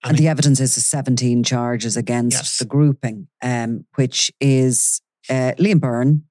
And 0.02 0.16
the 0.16 0.28
evidence 0.28 0.60
is 0.60 0.74
the 0.76 0.80
17 0.80 1.42
charges 1.44 1.96
against 1.96 2.36
Yes. 2.38 2.58
the 2.58 2.64
grouping, 2.64 3.28
um, 3.42 3.84
which 3.96 4.30
is 4.40 5.02
uh, 5.28 5.52
Liam 5.58 5.80
Byrne, 5.80 6.24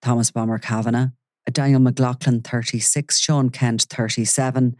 Thomas 0.00 0.30
Bomber 0.30 0.58
Kavanagh, 0.58 1.08
Daniel 1.50 1.80
McLaughlin, 1.80 2.40
36, 2.40 3.18
Sean 3.18 3.50
Kent, 3.50 3.86
37. 3.90 4.76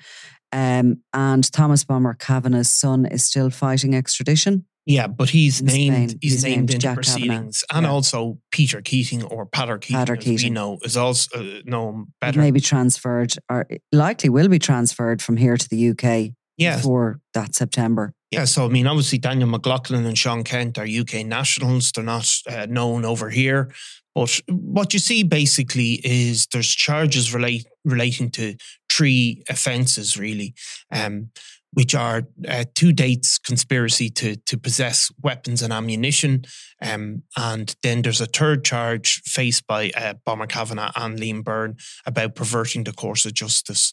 Um, 0.52 0.98
and 1.12 1.50
Thomas 1.52 1.82
Bomber 1.82 2.14
Kavanagh's 2.14 2.72
son 2.72 3.06
is 3.06 3.24
still 3.26 3.50
fighting 3.50 3.94
extradition. 3.94 4.66
Yeah, 4.86 5.06
but 5.06 5.30
he's 5.30 5.60
In 5.60 5.66
named. 5.66 6.10
Spain. 6.10 6.18
He's, 6.20 6.32
He's 6.32 6.42
named, 6.44 6.56
named 6.56 6.74
in 6.74 6.80
Jack 6.80 6.94
proceedings, 6.96 7.64
and 7.72 7.84
Yeah. 7.84 7.90
also 7.92 8.38
Peter 8.50 8.80
Keating 8.82 9.22
or 9.22 9.46
Patter 9.46 9.78
Keating, 9.78 9.96
Patter 9.96 10.16
as 10.18 10.42
we 10.42 10.50
know, 10.50 10.78
is 10.82 10.96
also 10.96 11.38
uh, 11.38 11.60
known 11.64 12.06
better. 12.20 12.40
may 12.40 12.50
be 12.50 12.60
transferred, 12.60 13.34
or 13.48 13.66
likely 13.92 14.28
will 14.28 14.48
be 14.48 14.58
transferred 14.58 15.22
from 15.22 15.36
here 15.36 15.56
to 15.56 15.68
the 15.68 15.90
UK 15.90 16.34
yeah, 16.56 16.76
before 16.76 17.20
that 17.34 17.54
September. 17.54 18.12
yeah. 18.32 18.44
So 18.44 18.66
I 18.66 18.68
mean, 18.68 18.86
obviously 18.88 19.18
Daniel 19.18 19.48
McLaughlin 19.48 20.04
and 20.04 20.18
Sean 20.18 20.42
Kent 20.42 20.78
are 20.78 20.86
UK 20.86 21.24
nationals. 21.26 21.92
They're 21.92 22.02
not 22.04 22.28
uh, 22.50 22.66
known 22.68 23.04
over 23.04 23.30
here. 23.30 23.70
But 24.14 24.40
what 24.50 24.92
you 24.92 24.98
see 24.98 25.22
basically 25.22 26.00
is 26.04 26.46
there's 26.48 26.68
charges 26.74 27.32
relate 27.32 27.66
relating 27.84 28.30
to 28.32 28.56
three 28.92 29.42
offences 29.48 30.18
really, 30.18 30.52
um, 30.90 31.30
which 31.72 31.94
are 31.94 32.22
uh, 32.48 32.64
two 32.74 32.92
dates 32.92 33.38
conspiracy 33.38 34.10
to 34.10 34.36
to 34.36 34.58
possess 34.58 35.10
weapons 35.22 35.62
and 35.62 35.72
ammunition, 35.72 36.44
um, 36.82 37.22
and 37.36 37.74
then 37.82 38.02
there's 38.02 38.20
a 38.20 38.26
third 38.26 38.64
charge 38.64 39.22
faced 39.24 39.66
by 39.66 39.90
uh, 39.96 40.14
Bomber 40.24 40.46
Kavanagh 40.46 40.92
and 40.96 41.18
Liam 41.18 41.44
Byrne 41.44 41.76
about 42.06 42.34
perverting 42.34 42.84
the 42.84 42.92
course 42.92 43.24
of 43.24 43.34
justice. 43.34 43.92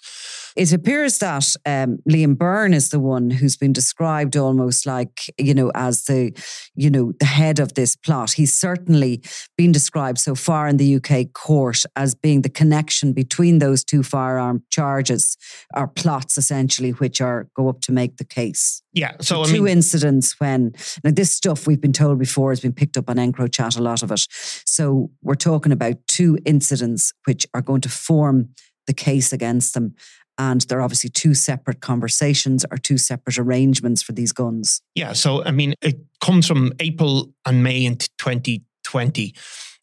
It 0.55 0.74
appears 0.74 1.19
that 1.19 1.55
um, 1.65 2.00
Liam 2.10 2.38
Byrne 2.38 2.74
is 2.74 2.89
the 2.89 3.00
one 3.00 3.29
who's 3.29 3.55
been 3.55 3.74
described 3.74 4.36
almost 4.36 4.86
like, 4.86 5.22
you 5.38 5.53
know, 5.53 5.72
as 5.75 6.05
the, 6.05 6.34
you 6.75 6.89
know, 6.89 7.13
the 7.19 7.25
head 7.25 7.60
of 7.60 7.75
this 7.75 7.96
plot. 7.96 8.31
He's 8.31 8.55
certainly 8.55 9.22
been 9.58 9.72
described 9.72 10.17
so 10.17 10.36
far 10.36 10.67
in 10.67 10.77
the 10.77 10.96
UK 10.96 11.31
court 11.34 11.84
as 11.96 12.15
being 12.15 12.41
the 12.41 12.50
connection 12.50 13.13
between 13.13 13.60
those 13.60 13.84
two 13.84 14.03
firearm 14.03 14.63
charges 14.72 15.38
or 15.75 15.88
plots, 15.88 16.38
essentially, 16.38 16.91
which 16.91 17.22
are 17.22 17.48
go 17.55 17.69
up 17.69 17.81
to 17.81 17.91
make 17.91 18.17
the 18.17 18.25
case. 18.25 18.81
Yeah, 18.91 19.13
so 19.22 19.43
I 19.43 19.46
two 19.46 19.63
mean, 19.63 19.77
incidents 19.77 20.39
when 20.39 20.74
now 21.03 21.12
this 21.12 21.31
stuff 21.31 21.67
we've 21.67 21.79
been 21.79 21.93
told 21.93 22.17
before 22.17 22.50
has 22.50 22.60
been 22.60 22.74
picked 22.79 22.95
up 22.95 23.09
on 23.09 23.17
EncroChat, 23.17 23.77
a 23.77 23.81
lot 23.81 24.01
of 24.01 24.12
it. 24.12 24.25
So 24.65 25.12
we're 25.21 25.36
talking 25.36 25.74
about 25.74 25.95
two 26.07 26.38
incidents 26.45 27.12
which 27.25 27.45
are 27.53 27.62
going 27.62 27.81
to 27.81 27.89
form 27.89 28.50
the 28.88 28.93
case 28.93 29.33
against 29.33 29.74
them. 29.74 29.95
And 30.38 30.62
they're 30.62 30.81
obviously 30.81 31.09
two 31.09 31.33
separate 31.33 31.81
conversations 31.81 32.65
or 32.71 32.77
two 32.77 32.98
separate 32.98 33.38
arrangements 33.38 34.01
for 34.01 34.13
these 34.13 34.31
guns. 34.31 34.81
Yeah, 34.95 35.12
so 35.12 35.43
I 35.43 35.51
mean, 35.51 35.74
it 35.81 36.00
comes 36.21 36.48
from 36.48 36.71
April 36.79 37.33
and 37.45 37.62
May 37.62 37.83
in 37.83 37.98
2020, 37.98 39.36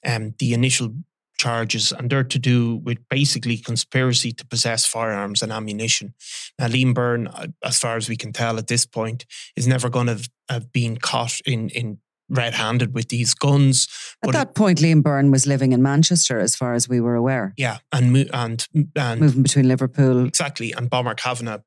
um, 0.07 0.35
the 0.39 0.55
initial 0.55 0.95
charges, 1.37 1.93
and 1.93 2.09
they're 2.09 2.25
to 2.25 2.39
do 2.39 2.77
with 2.77 2.99
basically 3.11 3.59
conspiracy 3.59 4.33
to 4.33 4.47
possess 4.47 4.87
firearms 4.87 5.43
and 5.43 5.53
ammunition. 5.53 6.15
Now, 6.59 6.69
Liam 6.69 6.95
Byrne, 6.95 7.29
uh, 7.29 7.49
as 7.63 7.79
far 7.79 7.99
as 7.99 8.09
we 8.09 8.17
can 8.17 8.33
tell 8.33 8.57
at 8.57 8.69
this 8.69 8.87
point, 8.87 9.27
is 9.57 9.67
never 9.67 9.91
going 9.91 10.07
to 10.07 10.27
have 10.49 10.73
been 10.73 10.97
caught 10.97 11.39
in 11.45 11.69
in 11.69 11.99
red-handed 12.29 12.95
with 12.95 13.09
these 13.09 13.35
guns. 13.35 13.87
At 14.23 14.27
But 14.29 14.33
that 14.33 14.55
point, 14.55 14.79
Liam 14.81 15.03
Byrne 15.03 15.31
was 15.31 15.47
living 15.47 15.73
in 15.73 15.83
Manchester, 15.83 16.39
as 16.41 16.57
far 16.57 16.75
as 16.75 16.89
we 16.89 17.01
were 17.01 17.15
aware, 17.15 17.53
yeah, 17.57 17.79
and 17.93 18.13
mo- 18.13 18.25
and 18.33 18.67
and 18.97 19.21
moving 19.21 19.43
between 19.43 19.69
Liverpool. 19.69 20.27
exactly, 20.27 20.73
and 20.73 20.91
Bomber 20.91 21.15
Kavanagh 21.15 21.61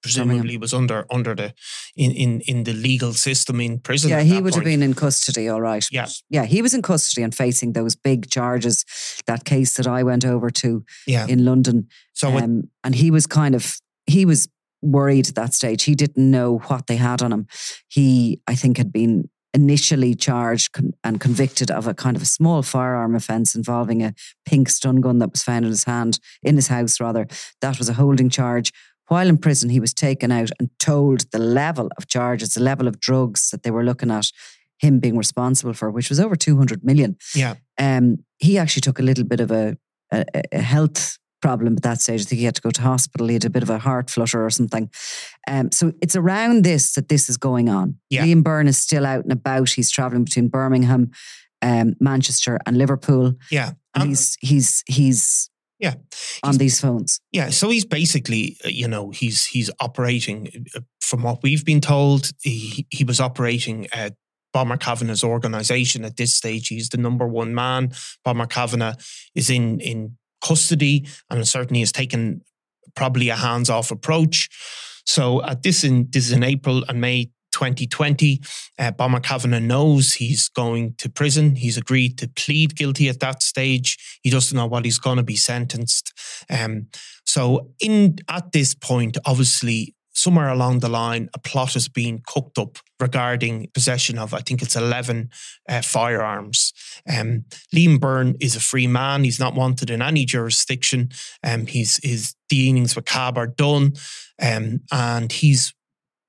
presumably 0.00 0.56
was 0.56 0.72
under 0.72 1.04
under 1.10 1.34
the 1.34 1.52
in 1.96 2.12
in 2.12 2.40
in 2.46 2.64
the 2.64 2.72
legal 2.72 3.12
system 3.12 3.60
in 3.60 3.80
prison. 3.80 4.10
Yeah, 4.10 4.22
he 4.22 4.40
would 4.40 4.54
have 4.54 4.64
been 4.64 4.82
in 4.82 4.94
custody, 4.94 5.48
all 5.48 5.60
right. 5.60 5.84
Yeah. 5.90 6.06
Yeah, 6.30 6.44
he 6.46 6.62
was 6.62 6.72
in 6.72 6.82
custody 6.82 7.22
and 7.24 7.34
facing 7.34 7.72
those 7.72 7.96
big 7.96 8.30
charges, 8.30 8.84
that 9.26 9.44
case 9.44 9.74
that 9.74 9.86
I 9.86 10.04
went 10.04 10.24
over 10.24 10.50
to 10.50 10.84
Yeah. 11.06 11.26
in 11.26 11.44
London. 11.44 11.88
So 12.14 12.36
it- 12.38 12.44
um, 12.44 12.70
and 12.84 12.94
he 12.94 13.10
was 13.10 13.26
kind 13.26 13.54
of 13.54 13.76
he 14.06 14.24
was 14.24 14.48
worried 14.80 15.28
at 15.28 15.34
that 15.34 15.52
stage. 15.52 15.82
He 15.82 15.94
didn't 15.96 16.30
know 16.30 16.58
what 16.68 16.86
they 16.86 16.96
had 16.96 17.20
on 17.20 17.32
him. 17.32 17.46
He, 17.88 18.40
I 18.46 18.54
think, 18.54 18.76
had 18.78 18.92
been 18.92 19.28
initially 19.58 20.14
charged 20.14 20.72
con- 20.72 20.92
and 21.02 21.20
convicted 21.20 21.70
of 21.70 21.86
a 21.86 21.94
kind 21.94 22.16
of 22.16 22.22
a 22.22 22.26
small 22.26 22.62
firearm 22.62 23.14
offence 23.14 23.54
involving 23.54 24.02
a 24.02 24.14
pink 24.46 24.68
stun 24.68 25.00
gun 25.00 25.18
that 25.18 25.32
was 25.32 25.42
found 25.42 25.64
in 25.64 25.70
his 25.70 25.84
hand, 25.84 26.20
in 26.42 26.56
his 26.56 26.68
house 26.68 27.00
rather. 27.00 27.26
That 27.60 27.78
was 27.78 27.88
a 27.88 27.94
holding 27.94 28.30
charge. 28.30 28.72
While 29.08 29.28
in 29.28 29.38
prison, 29.38 29.70
he 29.70 29.80
was 29.80 29.94
taken 29.94 30.30
out 30.30 30.50
and 30.58 30.70
told 30.78 31.30
the 31.32 31.38
level 31.38 31.88
of 31.96 32.06
charges, 32.06 32.54
the 32.54 32.62
level 32.62 32.86
of 32.86 33.00
drugs 33.00 33.50
that 33.50 33.62
they 33.62 33.70
were 33.70 33.84
looking 33.84 34.10
at 34.10 34.30
him 34.78 35.00
being 35.00 35.16
responsible 35.16 35.72
for, 35.72 35.90
which 35.90 36.08
was 36.08 36.20
over 36.20 36.36
200 36.36 36.84
million 36.84 37.16
yeah. 37.34 37.54
um, 37.78 38.18
he 38.38 38.58
actually 38.58 38.82
took 38.82 39.00
a 39.00 39.02
little 39.02 39.24
bit 39.24 39.40
of 39.40 39.50
a, 39.50 39.76
a, 40.12 40.24
a 40.52 40.60
health 40.60 41.18
problem 41.40 41.74
at 41.76 41.82
that 41.82 42.00
stage. 42.00 42.22
I 42.22 42.24
think 42.24 42.38
he 42.40 42.44
had 42.44 42.54
to 42.56 42.62
go 42.62 42.70
to 42.70 42.82
hospital. 42.82 43.28
He 43.28 43.34
had 43.34 43.44
a 43.44 43.50
bit 43.50 43.62
of 43.62 43.70
a 43.70 43.78
heart 43.78 44.10
flutter 44.10 44.44
or 44.44 44.50
something. 44.50 44.90
Um, 45.46 45.70
so 45.72 45.92
it's 46.02 46.16
around 46.16 46.64
this 46.64 46.94
that 46.94 47.08
this 47.08 47.28
is 47.28 47.36
going 47.36 47.68
on. 47.68 47.96
Yeah. 48.10 48.24
Liam 48.24 48.42
Byrne 48.42 48.68
is 48.68 48.78
still 48.78 49.06
out 49.06 49.22
and 49.24 49.32
about. 49.32 49.70
He's 49.70 49.90
traveling 49.90 50.24
between 50.24 50.48
Birmingham, 50.48 51.10
um, 51.62 51.94
Manchester, 52.00 52.58
and 52.66 52.76
Liverpool, 52.76 53.34
Yeah. 53.50 53.68
and 53.94 54.02
And- 54.02 54.08
he's 54.10 54.36
he's 54.40 54.82
he's 54.86 55.50
yeah. 55.78 55.94
on 56.42 56.56
these 56.58 56.80
phones. 56.80 57.20
Yeah, 57.32 57.50
so 57.50 57.70
he's 57.70 57.84
basically, 57.84 58.56
uh, 58.64 58.68
you 58.68 58.88
know, 58.88 59.10
he's 59.10 59.46
he's 59.46 59.70
operating 59.80 60.66
uh, 60.74 60.80
from 61.00 61.22
what 61.22 61.42
we've 61.42 61.64
been 61.64 61.80
told. 61.80 62.30
He 62.42 62.86
he 62.90 63.04
was 63.04 63.20
operating 63.20 63.86
at 63.92 64.14
Bomber 64.52 64.76
Kavanagh's 64.76 65.22
organization 65.22 66.04
at 66.04 66.16
this 66.16 66.34
stage. 66.34 66.68
He's 66.68 66.88
the 66.88 66.96
number 66.96 67.28
one 67.28 67.54
man. 67.54 67.92
Bomber 68.24 68.46
Kavanagh 68.46 68.94
is 69.36 69.50
in 69.50 69.78
in 69.80 70.17
custody 70.40 71.06
and 71.30 71.46
certainly 71.46 71.80
has 71.80 71.92
taken 71.92 72.42
probably 72.94 73.28
a 73.28 73.36
hands 73.36 73.70
off 73.70 73.90
approach. 73.90 74.48
So 75.04 75.42
at 75.44 75.62
this 75.62 75.84
in 75.84 76.08
this 76.10 76.26
is 76.26 76.32
in 76.32 76.42
April 76.42 76.84
and 76.88 77.00
May 77.00 77.30
2020, 77.52 78.40
uh, 78.78 78.90
Bomber 78.92 79.20
Kavanagh 79.20 79.60
knows 79.60 80.14
he's 80.14 80.48
going 80.48 80.94
to 80.98 81.08
prison. 81.08 81.56
He's 81.56 81.76
agreed 81.76 82.18
to 82.18 82.28
plead 82.28 82.76
guilty 82.76 83.08
at 83.08 83.20
that 83.20 83.42
stage. 83.42 84.20
He 84.22 84.30
doesn't 84.30 84.56
know 84.56 84.66
what 84.66 84.84
he's 84.84 84.98
going 84.98 85.16
to 85.16 85.22
be 85.22 85.36
sentenced. 85.36 86.12
Um, 86.50 86.88
so 87.24 87.70
in 87.80 88.18
at 88.28 88.52
this 88.52 88.74
point, 88.74 89.16
obviously, 89.24 89.94
somewhere 90.18 90.48
along 90.48 90.80
the 90.80 90.88
line, 90.88 91.28
a 91.34 91.38
plot 91.38 91.74
has 91.74 91.88
been 91.88 92.22
cooked 92.26 92.58
up 92.58 92.78
regarding 93.00 93.68
possession 93.72 94.18
of, 94.18 94.34
I 94.34 94.40
think 94.40 94.62
it's 94.62 94.76
11 94.76 95.30
uh, 95.68 95.82
firearms. 95.82 96.72
Um, 97.08 97.44
Liam 97.74 98.00
Byrne 98.00 98.34
is 98.40 98.56
a 98.56 98.60
free 98.60 98.86
man. 98.86 99.24
He's 99.24 99.38
not 99.38 99.54
wanted 99.54 99.90
in 99.90 100.02
any 100.02 100.24
jurisdiction. 100.24 101.10
Um, 101.44 101.66
he's, 101.66 101.98
his 102.02 102.34
dealings 102.48 102.96
with 102.96 103.04
CAB 103.04 103.38
are 103.38 103.46
done. 103.46 103.94
Um, 104.40 104.80
and 104.90 105.30
he's 105.30 105.74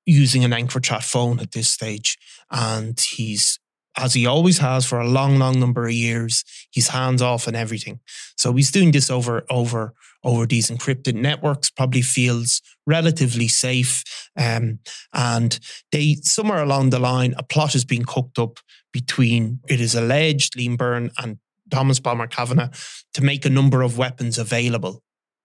using 0.06 0.44
an 0.44 0.52
EncroChat 0.52 1.04
phone 1.04 1.40
at 1.40 1.52
this 1.52 1.68
stage. 1.68 2.18
And 2.50 2.98
he's, 2.98 3.58
as 3.96 4.14
he 4.14 4.26
always 4.26 4.58
has 4.58 4.86
for 4.86 5.00
a 5.00 5.08
long, 5.08 5.38
long 5.38 5.58
number 5.58 5.86
of 5.86 5.92
years, 5.92 6.44
he's 6.70 6.88
hands 6.88 7.22
off 7.22 7.46
and 7.46 7.56
everything. 7.56 8.00
So 8.36 8.52
he's 8.52 8.70
doing 8.70 8.92
this 8.92 9.10
over, 9.10 9.44
over, 9.50 9.94
over 10.22 10.46
these 10.46 10.70
encrypted 10.70 11.14
networks, 11.14 11.70
probably 11.70 12.02
feels 12.02 12.60
relatively 12.86 13.48
safe. 13.48 14.04
Um, 14.36 14.80
and 15.12 15.58
they, 15.92 16.16
somewhere 16.22 16.62
along 16.62 16.90
the 16.90 16.98
line, 16.98 17.34
a 17.36 17.42
plot 17.42 17.72
has 17.72 17.84
been 17.84 18.04
cooked 18.04 18.38
up 18.38 18.58
between, 18.92 19.60
it 19.68 19.80
is 19.80 19.94
alleged, 19.94 20.54
Liam 20.56 20.76
Byrne 20.76 21.10
and 21.18 21.38
Thomas 21.70 22.00
Bomber 22.00 22.26
Kavanagh 22.26 22.70
to 23.14 23.22
make 23.22 23.44
a 23.44 23.50
number 23.50 23.82
of 23.82 23.96
weapons 23.96 24.38
available. 24.38 25.02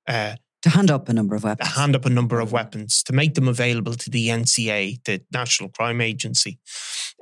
Uh, 0.07 0.35
To 0.63 0.69
hand 0.71 0.89
up 0.89 1.07
a 1.09 1.13
number 1.13 1.35
of 1.35 1.41
to 1.43 1.47
weapons. 1.49 1.75
hand 1.75 1.95
up 1.95 2.05
a 2.05 2.09
number 2.09 2.39
of 2.39 2.51
weapons 2.51 3.03
to 3.03 3.13
make 3.13 3.35
them 3.35 3.47
available 3.47 3.93
to 3.93 4.09
the 4.09 4.29
NCA, 4.29 5.03
the 5.05 5.21
National 5.31 5.69
Crime 5.69 6.01
Agency. 6.01 6.59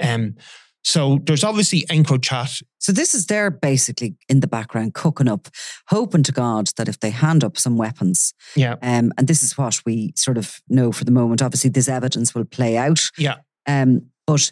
Um, 0.02 0.36
So 0.84 1.20
there's 1.24 1.44
obviously 1.44 1.82
EncroChat. 1.90 2.62
So 2.80 2.92
this 2.92 3.16
is 3.16 3.28
they're 3.28 3.50
basically 3.50 4.16
in 4.28 4.42
the 4.42 4.48
background 4.48 4.94
cooking 4.94 5.30
up, 5.30 5.48
hoping 5.88 6.24
to 6.24 6.32
God 6.32 6.68
that 6.78 6.90
if 6.90 7.00
they 7.00 7.10
hand 7.10 7.44
up 7.44 7.58
some 7.58 7.78
weapons, 7.78 8.34
Yeah. 8.56 8.76
um, 8.82 9.14
and 9.18 9.28
this 9.28 9.44
is 9.44 9.58
what 9.58 9.80
we 9.86 10.14
sort 10.16 10.38
of 10.38 10.60
know 10.68 10.92
for 10.92 11.06
the 11.06 11.12
moment. 11.12 11.42
Obviously, 11.42 11.70
this 11.70 11.88
evidence 11.88 12.36
will 12.36 12.44
play 12.46 12.76
out. 12.78 13.10
Yeah. 13.18 13.36
Um, 13.66 14.08
but 14.28 14.52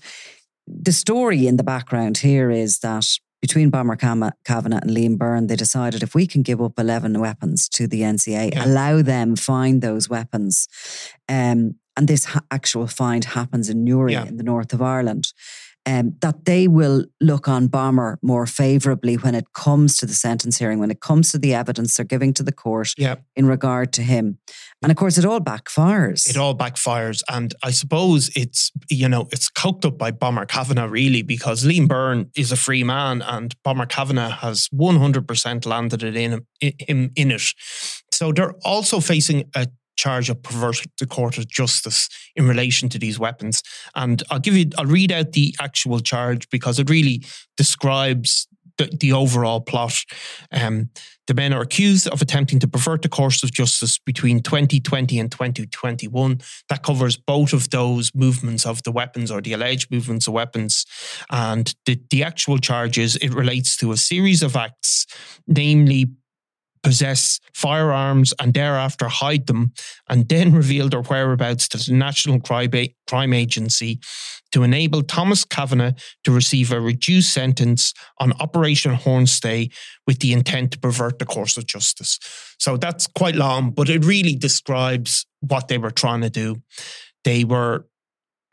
the 0.67 0.93
story 0.93 1.47
in 1.47 1.57
the 1.57 1.63
background 1.63 2.19
here 2.19 2.49
is 2.49 2.79
that 2.79 3.05
between 3.41 3.69
Bomber 3.71 3.95
Kavanagh 3.97 4.31
and 4.45 4.91
Liam 4.91 5.17
Byrne, 5.17 5.47
they 5.47 5.55
decided 5.55 6.03
if 6.03 6.13
we 6.15 6.27
can 6.27 6.43
give 6.43 6.61
up 6.61 6.77
11 6.77 7.19
weapons 7.19 7.67
to 7.69 7.87
the 7.87 8.03
NCA, 8.03 8.51
Yeah. 8.53 8.65
allow 8.65 9.01
them 9.01 9.35
find 9.35 9.81
those 9.81 10.07
weapons, 10.07 10.67
um, 11.27 11.75
and 11.97 12.07
this 12.07 12.25
ha- 12.25 12.41
actual 12.51 12.87
find 12.87 13.25
happens 13.25 13.67
in 13.69 13.83
Newry 13.83 14.13
Yeah. 14.13 14.25
in 14.27 14.37
the 14.37 14.43
north 14.43 14.71
of 14.73 14.81
Ireland, 14.81 15.33
um, 15.85 16.15
that 16.21 16.45
they 16.45 16.67
will 16.67 17.05
look 17.19 17.47
on 17.47 17.67
Bomber 17.67 18.19
more 18.21 18.45
favourably 18.45 19.15
when 19.15 19.33
it 19.35 19.53
comes 19.53 19.97
to 19.97 20.05
the 20.05 20.13
sentence 20.13 20.57
hearing, 20.59 20.79
when 20.79 20.91
it 20.91 20.99
comes 21.01 21.31
to 21.31 21.37
the 21.39 21.53
evidence 21.53 21.97
they're 21.97 22.05
giving 22.05 22.33
to 22.35 22.43
the 22.43 22.51
court 22.51 22.93
Yeah. 22.97 23.15
in 23.35 23.45
regard 23.47 23.91
to 23.93 24.03
him. 24.03 24.37
And 24.83 24.91
of 24.91 24.97
course, 24.97 25.17
it 25.17 25.25
all 25.25 25.39
backfires. 25.39 26.29
It 26.29 26.37
all 26.37 26.55
backfires. 26.55 27.21
And 27.29 27.53
I 27.63 27.71
suppose 27.71 28.29
it's, 28.35 28.71
you 28.89 29.07
know, 29.09 29.27
it's 29.31 29.49
coked 29.49 29.85
up 29.85 29.97
by 29.97 30.11
Bomber 30.11 30.45
Kavanagh, 30.45 30.87
really, 30.89 31.21
because 31.23 31.63
Liam 31.65 31.87
Byrne 31.87 32.29
is 32.35 32.51
a 32.51 32.57
free 32.57 32.83
man 32.83 33.21
and 33.21 33.55
Bomber 33.63 33.85
Kavanagh 33.85 34.29
has 34.29 34.67
100% 34.73 35.65
landed 35.65 36.03
it 36.03 36.15
in 36.15 36.45
him 36.61 37.11
in 37.15 37.31
it. 37.31 37.41
So 38.11 38.31
they're 38.31 38.53
also 38.63 38.99
facing 38.99 39.49
a 39.55 39.67
charge 39.95 40.29
of 40.29 40.41
perverting 40.41 40.91
the 40.99 41.07
court 41.07 41.37
of 41.37 41.47
justice 41.47 42.09
in 42.35 42.47
relation 42.47 42.89
to 42.89 42.99
these 42.99 43.19
weapons. 43.19 43.61
And 43.95 44.23
I'll 44.29 44.39
give 44.39 44.55
you, 44.55 44.69
I'll 44.77 44.85
read 44.85 45.11
out 45.11 45.33
the 45.33 45.55
actual 45.59 45.99
charge 45.99 46.49
because 46.49 46.79
it 46.79 46.89
really 46.89 47.23
describes 47.57 48.47
the, 48.77 48.97
the 48.99 49.13
overall 49.13 49.61
plot. 49.61 49.95
Um, 50.51 50.89
the 51.27 51.33
men 51.33 51.53
are 51.53 51.61
accused 51.61 52.07
of 52.07 52.21
attempting 52.21 52.59
to 52.59 52.67
pervert 52.67 53.03
the 53.03 53.09
course 53.09 53.43
of 53.43 53.51
justice 53.51 53.99
between 53.99 54.41
2020 54.41 55.19
and 55.19 55.31
2021. 55.31 56.41
That 56.69 56.83
covers 56.83 57.15
both 57.15 57.53
of 57.53 57.69
those 57.69 58.11
movements 58.15 58.65
of 58.65 58.83
the 58.83 58.91
weapons 58.91 59.31
or 59.31 59.41
the 59.41 59.53
alleged 59.53 59.91
movements 59.91 60.27
of 60.27 60.33
weapons. 60.33 60.85
And 61.29 61.73
the, 61.85 62.01
the 62.09 62.23
actual 62.23 62.57
charges, 62.57 63.15
it 63.17 63.33
relates 63.33 63.77
to 63.77 63.91
a 63.91 63.97
series 63.97 64.41
of 64.43 64.55
acts, 64.55 65.05
namely 65.47 66.07
possess 66.83 67.39
firearms 67.53 68.33
and 68.39 68.53
thereafter 68.53 69.07
hide 69.07 69.47
them, 69.47 69.73
and 70.09 70.27
then 70.29 70.53
reveal 70.61 70.89
their 70.89 71.01
whereabouts 71.01 71.67
to 71.69 71.77
the 71.77 71.93
National 71.93 72.39
Crime 72.39 73.33
Agency 73.33 73.99
to 74.51 74.63
enable 74.63 75.01
Thomas 75.01 75.45
Kavanagh 75.45 75.93
to 76.23 76.31
receive 76.31 76.71
a 76.71 76.81
reduced 76.81 77.33
sentence 77.33 77.93
on 78.19 78.33
Operation 78.33 78.95
Hornstay 78.95 79.71
with 80.05 80.19
the 80.19 80.33
intent 80.33 80.71
to 80.71 80.79
pervert 80.79 81.19
the 81.19 81.25
course 81.25 81.57
of 81.57 81.65
justice. 81.65 82.19
So 82.59 82.77
that's 82.77 83.07
quite 83.07 83.35
long, 83.35 83.71
but 83.71 83.89
it 83.89 84.03
really 84.03 84.35
describes 84.35 85.25
what 85.39 85.67
they 85.67 85.77
were 85.77 85.91
trying 85.91 86.21
to 86.21 86.29
do. 86.29 86.61
They 87.23 87.43
were 87.43 87.85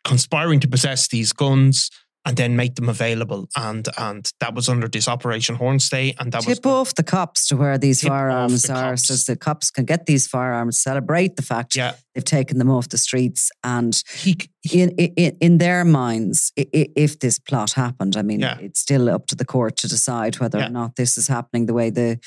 conspiring 0.05 0.61
to 0.61 0.69
possess 0.69 1.09
these 1.09 1.33
guns 1.33 1.91
and 2.29 2.37
then 2.37 2.57
make 2.57 2.75
them 2.75 2.91
available. 2.91 3.49
And 3.57 3.89
and 3.97 4.31
that 4.41 4.55
was 4.55 4.69
under 4.69 4.87
this 4.87 5.09
Operation 5.09 5.57
Hornstay. 5.57 6.15
And 6.21 6.31
that 6.33 6.47
was 6.47 6.59
Tip 6.59 6.67
off 6.67 6.95
the 6.95 7.03
cops 7.03 7.49
to 7.49 7.57
where 7.57 7.79
these 7.79 8.03
firearms 8.07 8.69
are 8.69 8.91
cops. 8.91 9.09
so 9.09 9.33
the 9.33 9.37
cops 9.37 9.71
can 9.71 9.87
get 9.87 10.05
these 10.05 10.27
firearms, 10.27 10.79
celebrate 10.79 11.37
the 11.37 11.43
fact 11.43 11.75
yeah. 11.75 11.95
they've 12.15 12.23
taken 12.23 12.59
them 12.59 12.71
off 12.71 12.91
the 12.91 12.99
streets. 12.99 13.51
And 13.65 14.01
he 14.13 14.37
in, 14.73 14.91
in, 14.91 15.37
in 15.41 15.59
their 15.59 15.85
minds, 15.85 16.53
if 16.57 17.21
this 17.21 17.39
plot 17.39 17.73
happened, 17.73 18.17
I 18.17 18.23
mean, 18.23 18.41
Yeah. 18.41 18.59
it's 18.61 18.81
still 18.81 19.09
up 19.09 19.27
to 19.29 19.37
the 19.37 19.45
court 19.45 19.77
to 19.79 19.89
decide 19.89 20.41
whether 20.41 20.59
Yeah. 20.59 20.67
or 20.67 20.71
not 20.71 20.97
this 20.97 21.17
is 21.17 21.29
happening 21.29 21.67
the 21.67 21.75
way 21.75 21.91
the, 21.91 22.19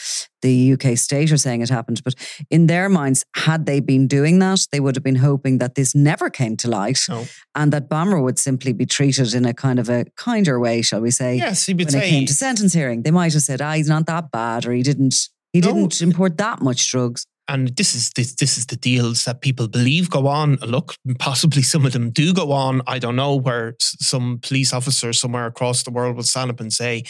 the 0.42 0.74
UK 0.74 0.98
state 0.98 1.32
are 1.32 1.38
saying 1.38 1.62
it 1.62 1.70
happened. 1.70 2.02
But 2.04 2.16
in 2.50 2.68
their 2.68 2.88
minds, 2.90 3.26
had 3.36 3.66
they 3.66 3.80
been 3.82 4.08
doing 4.08 4.40
that, 4.40 4.66
they 4.72 4.80
would 4.80 4.96
have 4.96 5.04
been 5.04 5.18
hoping 5.18 5.58
that 5.60 5.76
this 5.76 5.94
never 5.94 6.30
came 6.30 6.56
to 6.58 6.70
light 6.70 7.06
no. 7.10 7.26
and 7.54 7.74
that 7.74 7.90
Bomber 7.90 8.22
would 8.22 8.40
simply 8.40 8.72
be 8.74 8.86
treated 8.86 9.34
in 9.34 9.46
a 9.46 9.54
kind 9.54 9.78
of 9.78 9.90
a 9.90 10.06
kinder 10.16 10.60
way, 10.60 10.82
shall 10.82 11.02
we 11.02 11.12
say? 11.12 11.36
Yes, 11.36 11.66
he 11.66 11.74
would 11.74 11.92
when 11.92 12.02
it 12.02 12.08
came 12.10 12.26
to 12.26 12.34
sentence 12.34 12.74
hearing. 12.74 13.04
They 13.04 13.12
might 13.12 13.34
have 13.34 13.42
said, 13.44 13.62
ah, 13.62 13.74
he's 13.74 13.90
not 13.90 14.06
that 14.08 14.32
bad, 14.32 14.66
or 14.66 14.72
he 14.72 14.84
didn't 14.84 15.16
he 15.54 15.60
No. 15.60 15.68
didn't 15.74 16.02
import 16.02 16.38
that 16.38 16.62
much 16.62 16.90
drugs. 16.92 17.26
and 17.48 17.76
this 17.76 17.94
is 17.96 18.12
this 18.16 18.36
this 18.36 18.58
is 18.58 18.66
the 18.68 18.78
deals 18.78 19.26
that 19.26 19.42
people 19.42 19.68
believe 19.68 20.10
go 20.10 20.28
on. 20.28 20.56
Look, 20.58 20.96
possibly 21.20 21.62
some 21.64 21.86
of 21.86 21.92
them 21.92 22.10
do 22.12 22.34
go 22.34 22.52
on. 22.54 22.82
I 22.88 23.00
don't 23.00 23.16
know 23.18 23.36
where 23.36 23.76
some 23.80 24.40
police 24.42 24.72
officer 24.74 25.12
somewhere 25.14 25.48
across 25.48 25.84
the 25.84 25.92
world 25.92 26.16
will 26.16 26.24
stand 26.24 26.50
up 26.52 26.60
and 26.62 26.72
say, 26.72 27.04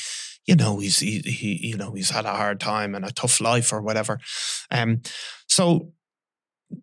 you 0.48 0.56
know, 0.56 0.80
he's 0.80 1.00
he, 1.00 1.20
he 1.20 1.68
you 1.68 1.78
know 1.78 1.94
he's 1.94 2.10
had 2.10 2.26
a 2.26 2.34
hard 2.36 2.60
time 2.60 2.96
and 2.96 3.06
a 3.06 3.12
tough 3.12 3.40
life 3.42 3.72
or 3.74 3.82
whatever. 3.82 4.20
Um, 4.72 5.02
so 5.48 5.92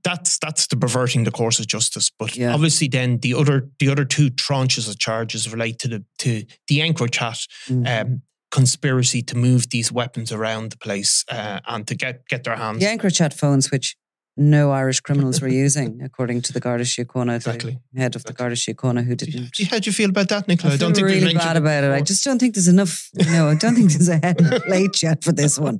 that's 0.05 0.38
that's 0.38 0.66
the 0.66 0.77
perverting 0.77 1.25
the 1.25 1.31
course 1.33 1.59
of 1.59 1.66
justice. 1.66 2.11
But 2.18 2.37
Yeah. 2.37 2.55
obviously, 2.55 2.88
then 2.88 3.18
the 3.21 3.35
other 3.35 3.68
the 3.81 3.88
other 3.88 4.05
two 4.05 4.31
tranches 4.31 4.88
of 4.88 4.99
charges 4.99 5.51
relate 5.51 5.79
to 5.81 5.88
the 5.88 6.05
to 6.18 6.44
the 6.68 6.79
EncroChat 6.81 7.49
Mm. 7.68 7.87
um, 8.03 8.23
conspiracy 8.51 9.23
to 9.23 9.37
move 9.37 9.69
these 9.71 9.93
weapons 9.93 10.33
around 10.33 10.73
the 10.73 10.79
place 10.79 11.25
uh, 11.31 11.61
and 11.67 11.87
to 11.87 11.95
get 11.95 12.27
get 12.29 12.45
their 12.45 12.57
hands 12.57 12.81
the 12.81 12.87
EncroChat 12.87 13.35
phones, 13.35 13.71
which 13.71 13.97
no 14.41 14.71
Irish 14.71 15.01
criminals 15.01 15.41
were 15.43 15.49
using, 15.67 16.01
according 16.03 16.43
to 16.43 16.53
the 16.53 16.61
Garda 16.61 16.85
Síochána, 16.85 17.37
Exactly. 17.37 17.79
the 17.93 18.01
head 18.01 18.15
of 18.17 18.23
the 18.25 18.33
Garda 18.33 18.55
Síochána, 18.55 19.05
who 19.05 19.15
didn't. 19.17 19.51
How 19.71 19.79
do 19.81 19.89
you 19.89 19.93
feel 19.93 20.11
about 20.11 20.29
that, 20.29 20.47
Nicola? 20.47 20.75
I 20.75 20.77
feel 20.77 20.89
we've 20.93 21.03
really 21.03 21.35
bad 21.35 21.57
about 21.57 21.83
it. 21.85 21.91
I 21.91 22.01
just 22.01 22.25
don't 22.25 22.39
think 22.39 22.55
there's 22.55 22.69
enough. 22.69 23.09
You 23.15 23.31
know, 23.33 23.49
I 23.49 23.57
don't 23.57 23.75
think 23.75 23.91
there's 23.91 24.09
a 24.09 24.19
head 24.19 24.39
plate 24.67 25.03
yet 25.03 25.25
for 25.25 25.33
this 25.33 25.59
one. 25.59 25.79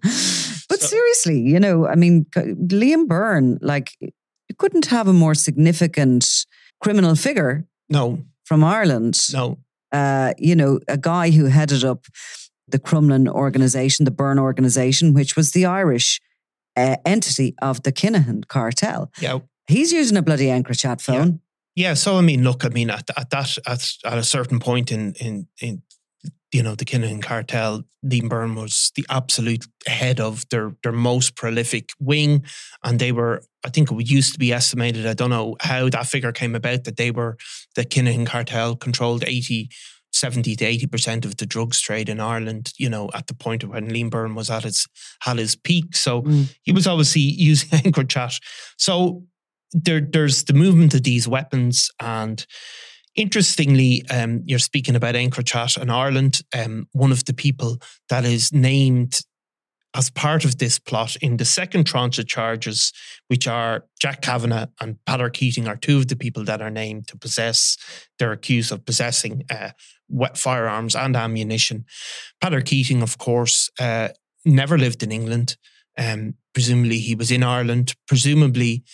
But 0.69 0.81
So- 0.81 0.87
seriously, 0.89 1.41
you 1.41 1.61
know, 1.61 1.87
I 1.87 1.95
mean, 1.95 2.27
Liam 2.35 3.07
Byrne, 3.07 3.59
like, 3.63 3.93
you 4.01 4.55
couldn't 4.59 4.87
have 4.87 5.07
a 5.09 5.13
more 5.13 5.35
significant 5.35 6.27
criminal 6.83 7.15
figure 7.15 7.65
no, 7.89 8.25
from 8.45 8.65
Ireland. 8.65 9.19
no, 9.33 9.59
uh, 9.93 10.33
you 10.37 10.57
know, 10.57 10.81
a 10.89 10.97
guy 10.99 11.31
who 11.31 11.45
headed 11.47 11.85
up 11.85 12.07
the 12.71 12.79
Crumlin 12.79 13.29
organization, 13.29 14.05
the 14.05 14.11
Byrne 14.11 14.39
organization, 14.39 15.15
which 15.15 15.37
was 15.37 15.53
the 15.53 15.67
Irish 15.67 16.21
uh, 16.77 16.97
entity 17.05 17.55
of 17.61 17.83
the 17.83 17.93
Kinahan 17.93 18.47
cartel. 18.49 19.11
yeah, 19.21 19.39
He's 19.67 19.93
using 19.93 20.17
a 20.17 20.23
bloody 20.23 20.47
EncroChat 20.47 21.01
phone. 21.01 21.41
yeah. 21.75 21.95
So 21.95 22.17
I 22.17 22.21
mean, 22.23 22.43
look, 22.45 22.65
I 22.65 22.69
mean, 22.69 22.91
at, 22.91 23.09
at 23.17 23.31
that 23.31 23.59
at, 23.67 23.87
at 24.05 24.19
a 24.19 24.23
certain 24.25 24.59
point 24.61 24.91
in 24.93 25.15
in 25.21 25.47
in 25.61 25.83
you 26.53 26.63
know 26.63 26.75
the 26.75 26.85
Kinahan 26.87 27.21
cartel, 27.23 27.85
Dean 28.07 28.29
Byrne 28.29 28.55
was 28.55 28.93
the 28.95 29.05
absolute 29.11 29.67
head 29.87 30.21
of 30.21 30.49
their 30.51 30.75
their 30.83 30.93
most 30.93 31.37
prolific 31.37 31.91
wing, 32.01 32.45
and 32.83 32.99
they 32.99 33.13
were. 33.13 33.43
I 33.65 33.71
think 33.71 33.91
it 33.91 34.09
used 34.09 34.33
to 34.35 34.39
be 34.39 34.53
estimated. 34.53 35.05
I 35.05 35.15
don't 35.15 35.31
know 35.31 35.57
how 35.61 35.89
that 35.91 36.07
figure 36.07 36.33
came 36.33 36.55
about 36.55 36.85
that 36.85 36.97
they 36.97 37.11
were 37.11 37.37
the 37.75 37.85
Kinahan 37.85 38.27
cartel 38.27 38.77
controlled 38.77 39.25
eighty. 39.27 39.69
70 40.13 40.57
to 40.57 40.65
80% 40.65 41.25
of 41.25 41.37
the 41.37 41.47
drugs 41.47 41.81
trade 41.81 42.09
in 42.09 42.19
Ireland, 42.21 42.73
you 42.79 42.89
know, 42.89 43.11
at 43.15 43.27
the 43.27 43.35
point 43.35 43.63
of 43.63 43.71
when 43.71 43.89
Liam 43.91 44.11
Byrne 44.11 44.35
was 44.35 44.51
at 44.51 44.65
its 44.65 44.87
had 45.21 45.39
his 45.39 45.55
peak. 45.57 45.95
So 45.97 46.23
Mm. 46.23 46.55
he 46.63 46.73
was 46.73 46.87
obviously 46.87 47.21
using 47.23 47.69
EncroChat. 47.81 48.41
So 48.79 49.25
there, 49.73 50.01
there's 50.01 50.45
the 50.45 50.55
movement 50.55 50.95
of 50.95 51.03
these 51.03 51.29
weapons. 51.29 51.91
And 52.01 52.45
interestingly, 53.15 54.05
um, 54.11 54.43
you're 54.47 54.59
speaking 54.59 54.97
about 54.97 55.15
EncroChat 55.15 55.81
in 55.81 55.91
Ireland. 55.91 56.41
Um, 56.57 56.89
one 56.93 57.13
of 57.13 57.25
the 57.25 57.35
people 57.35 57.79
that 58.09 58.25
is 58.25 58.53
named 58.53 59.21
as 59.95 60.11
part 60.11 60.45
of 60.45 60.59
this 60.59 60.79
plot 60.79 61.17
in 61.17 61.39
the 61.39 61.45
second 61.45 61.85
tranche 61.85 62.19
of 62.19 62.27
charges, 62.27 62.93
which 63.29 63.49
are 63.49 63.85
Jack 64.01 64.21
Kavanagh 64.21 64.67
and 64.81 65.03
Patter 65.07 65.31
Keating, 65.31 65.67
are 65.67 65.77
two 65.77 65.99
of 65.99 66.09
the 66.09 66.17
people 66.17 66.45
that 66.45 66.61
are 66.61 66.71
named 66.71 67.09
to 67.09 67.17
possess. 67.17 67.77
They're 68.19 68.33
accused 68.33 68.71
of 68.71 68.85
possessing 68.85 69.45
uh, 69.51 69.71
wet 70.09 70.37
firearms 70.37 70.95
and 70.95 71.17
ammunition. 71.17 71.85
Patter 72.41 72.61
Keating, 72.61 73.03
of 73.03 73.19
course, 73.19 73.71
uh, 73.81 74.09
never 74.45 74.77
lived 74.79 75.03
in 75.03 75.13
England. 75.13 75.57
Um, 75.97 76.35
presumably, 76.53 76.99
he 76.99 77.15
was 77.15 77.31
in 77.31 77.43
Ireland. 77.43 77.95
Presumably, 78.07 78.85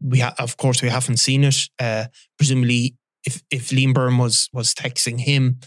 we 0.00 0.20
ha- 0.20 0.34
of 0.38 0.56
course 0.56 0.80
we 0.80 0.88
haven't 0.88 1.18
seen 1.18 1.44
it. 1.44 1.68
Uh, 1.78 2.06
presumably, 2.38 2.96
if 3.24 3.42
if 3.50 3.70
Liam 3.70 3.92
Byrne 3.92 4.18
was 4.18 4.48
was 4.52 4.74
texting 4.74 5.20
him 5.20 5.58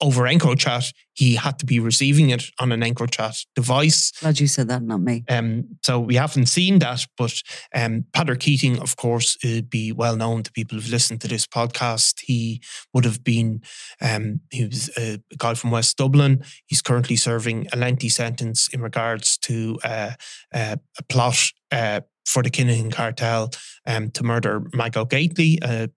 over 0.00 0.22
EncroChat, 0.24 0.92
he 1.12 1.34
had 1.34 1.58
to 1.58 1.66
be 1.66 1.78
receiving 1.78 2.30
it 2.30 2.44
on 2.58 2.72
an 2.72 2.80
EncroChat 2.80 3.44
device. 3.54 4.12
Glad 4.20 4.40
you 4.40 4.46
said 4.46 4.68
that, 4.68 4.82
not 4.82 5.00
me. 5.00 5.24
Um, 5.28 5.76
so 5.82 6.00
we 6.00 6.14
haven't 6.16 6.46
seen 6.46 6.78
that, 6.78 7.04
but 7.18 7.42
um, 7.74 8.06
Patter 8.12 8.36
Keating, 8.36 8.78
of 8.78 8.96
course, 8.96 9.36
would 9.44 9.68
be 9.68 9.92
well 9.92 10.16
known 10.16 10.42
to 10.42 10.52
people 10.52 10.76
who've 10.76 10.90
listened 10.90 11.20
to 11.20 11.28
this 11.28 11.46
podcast. 11.46 12.20
He 12.22 12.62
would 12.94 13.04
have 13.04 13.22
been, 13.22 13.62
um, 14.00 14.40
he 14.50 14.64
was 14.64 14.90
a 14.96 15.20
guy 15.36 15.54
from 15.54 15.70
West 15.70 15.96
Dublin. 15.96 16.42
He's 16.66 16.82
currently 16.82 17.16
serving 17.16 17.66
a 17.72 17.76
lengthy 17.76 18.08
sentence 18.08 18.68
in 18.72 18.80
regards 18.80 19.36
to 19.38 19.78
uh, 19.84 20.12
uh, 20.54 20.76
a 20.98 21.02
plot 21.08 21.52
uh, 21.70 22.00
for 22.24 22.42
the 22.42 22.50
Kinahan 22.50 22.92
cartel 22.92 23.50
um, 23.86 24.10
to 24.12 24.22
murder 24.22 24.62
Michael 24.72 25.04
Gately, 25.04 25.58
a 25.62 25.90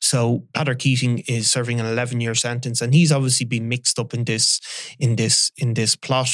so 0.00 0.46
Patrick 0.54 0.78
Keating 0.78 1.20
is 1.28 1.50
serving 1.50 1.80
an 1.80 1.86
11 1.86 2.20
year 2.20 2.34
sentence, 2.34 2.80
and 2.80 2.94
he's 2.94 3.12
obviously 3.12 3.46
been 3.46 3.68
mixed 3.68 3.98
up 3.98 4.14
in 4.14 4.24
this 4.24 4.60
in 4.98 5.16
this 5.16 5.50
in 5.56 5.74
this 5.74 5.96
plot. 5.96 6.28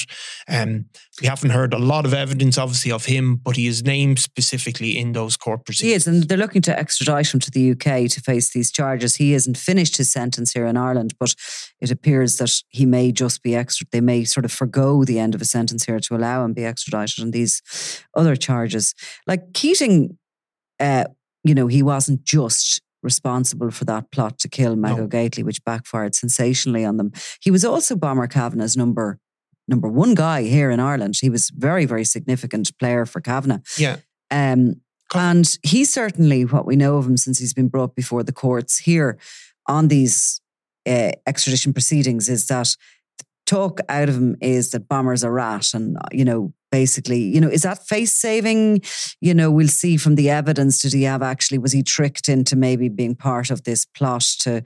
Um, 0.49 0.87
we 1.21 1.27
haven't 1.27 1.51
heard 1.51 1.75
a 1.75 1.79
lot 1.79 2.07
of 2.07 2.15
evidence, 2.15 2.59
obviously, 2.59 2.93
of 2.93 3.07
him, 3.07 3.37
but 3.37 3.57
he 3.57 3.67
is 3.67 3.85
named 3.85 4.19
specifically 4.19 4.99
in 4.99 5.13
those 5.13 5.37
court 5.37 5.65
proceedings. 5.65 5.91
He 5.91 5.95
is, 5.95 6.07
and 6.07 6.29
they're 6.29 6.39
looking 6.39 6.63
to 6.63 6.79
extradite 6.79 7.33
him 7.33 7.41
to 7.41 7.51
the 7.51 7.73
UK 7.73 8.11
to 8.11 8.21
face 8.21 8.51
these 8.51 8.71
charges. 8.71 9.17
He 9.17 9.33
hasn't 9.33 9.57
finished 9.57 9.97
his 9.97 10.11
sentence 10.11 10.53
here 10.53 10.67
in 10.67 10.77
Ireland, 10.77 11.15
but 11.19 11.35
it 11.81 11.91
appears 11.91 12.37
that 12.37 12.53
he 12.69 12.87
may 12.87 13.13
just 13.13 13.43
be 13.43 13.55
extra. 13.55 13.87
They 13.91 14.01
may 14.01 14.25
sort 14.25 14.45
of 14.45 14.53
forego 14.53 15.05
the 15.05 15.19
end 15.19 15.35
of 15.35 15.41
a 15.41 15.47
sentence 15.47 15.85
here 15.85 16.01
to 16.01 16.17
allow 16.17 16.45
him 16.45 16.53
be 16.53 16.65
extradited 16.65 17.23
on 17.23 17.31
these 17.31 17.63
other 18.15 18.37
charges. 18.37 18.95
Like 19.27 19.53
Keating, 19.53 20.19
uh, 20.81 21.05
you 21.45 21.55
know, 21.55 21.67
he 21.67 21.83
wasn't 21.83 22.25
just 22.25 22.81
responsible 23.03 23.71
for 23.71 23.85
that 23.85 24.11
plot 24.11 24.39
to 24.41 24.49
kill 24.49 24.77
Mago 24.77 25.03
No. 25.03 25.07
Gately, 25.07 25.43
which 25.43 25.65
backfired 25.65 26.15
sensationally 26.15 26.85
on 26.85 26.97
them. 26.97 27.13
He 27.41 27.51
was 27.51 27.65
also 27.65 27.97
Bomber 27.97 28.27
Kavanagh's 28.27 28.77
number 28.77 29.19
number 29.69 29.89
one 29.89 30.15
guy 30.15 30.43
here 30.43 30.71
in 30.71 30.81
Ireland. 30.81 31.17
He 31.21 31.31
was 31.31 31.51
very, 31.51 31.85
very 31.85 32.05
significant 32.05 32.77
player 32.79 33.07
for 33.07 33.21
Kavanagh. 33.21 33.61
Yeah. 33.79 33.97
Um, 34.31 34.81
and 35.15 35.59
he 35.63 35.85
certainly, 35.85 36.45
what 36.45 36.67
we 36.67 36.77
know 36.77 36.97
of 36.97 37.07
him 37.07 37.17
since 37.17 37.39
he's 37.39 37.55
been 37.55 37.69
brought 37.69 37.95
before 37.95 38.23
the 38.23 38.33
courts 38.33 38.79
here 38.79 39.19
on 39.67 39.89
these 39.89 40.41
uh, 40.87 41.13
extradition 41.27 41.73
proceedings, 41.73 42.29
is 42.29 42.47
that 42.47 42.77
talk 43.53 43.81
out 43.89 44.09
of 44.09 44.15
him 44.15 44.37
is 44.41 44.71
that 44.71 44.89
Bomber's 44.89 45.23
a 45.23 45.31
rat, 45.31 45.75
and 45.75 45.97
you 46.11 46.25
know, 46.25 46.53
basically, 46.71 47.21
you 47.21 47.41
know, 47.41 47.49
is 47.49 47.63
that 47.63 47.87
face 47.87 48.15
saving? 48.15 48.81
You 49.21 49.35
know, 49.35 49.51
we'll 49.51 49.69
see 49.69 49.97
from 49.97 50.15
the 50.15 50.31
evidence. 50.31 50.81
Did 50.81 50.95
he 50.95 51.03
have 51.03 51.23
actually? 51.23 51.59
Was 51.59 51.73
he 51.73 51.83
tricked 51.83 52.29
into 52.29 52.57
maybe 52.57 52.89
being 52.89 53.15
part 53.15 53.51
of 53.51 53.65
this 53.65 53.85
plot 53.85 54.23
to? 54.41 54.63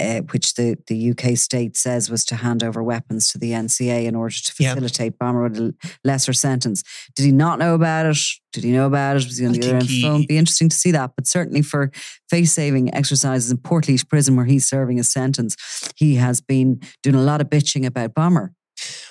Uh, 0.00 0.22
which 0.32 0.54
the, 0.54 0.76
the 0.86 1.10
UK 1.10 1.36
state 1.36 1.76
says 1.76 2.10
was 2.10 2.24
to 2.24 2.36
hand 2.36 2.64
over 2.64 2.82
weapons 2.82 3.28
to 3.28 3.38
the 3.38 3.50
NCA 3.50 4.06
in 4.06 4.14
order 4.14 4.34
to 4.34 4.52
Yeah. 4.58 4.72
facilitate 4.74 5.18
Bomber 5.18 5.42
with 5.42 5.58
a 5.58 5.74
lesser 6.04 6.32
sentence. 6.32 6.82
Did 7.14 7.26
he 7.26 7.32
not 7.32 7.58
know 7.58 7.74
about 7.74 8.06
it? 8.06 8.18
Did 8.52 8.64
he 8.64 8.72
know 8.72 8.86
about 8.86 9.16
it? 9.16 9.26
Was 9.26 9.36
he 9.38 9.46
on 9.46 9.52
the 9.52 9.60
other 9.62 9.74
end 9.74 9.82
of 9.82 9.88
the 9.88 10.02
phone? 10.02 10.24
Be 10.26 10.38
interesting 10.38 10.70
to 10.70 10.76
see 10.76 10.90
that. 10.92 11.12
But 11.16 11.26
certainly 11.26 11.62
for 11.62 11.90
face 12.30 12.52
saving 12.52 12.94
exercises 12.94 13.50
in 13.50 13.58
Portlaoise 13.58 14.08
Prison, 14.08 14.36
where 14.36 14.46
he's 14.46 14.66
serving 14.66 14.96
his 14.96 15.10
sentence, 15.10 15.54
he 15.96 16.14
has 16.14 16.40
been 16.40 16.80
doing 17.02 17.16
a 17.16 17.22
lot 17.22 17.40
of 17.42 17.48
bitching 17.50 17.84
about 17.84 18.14
Bomber. 18.14 18.54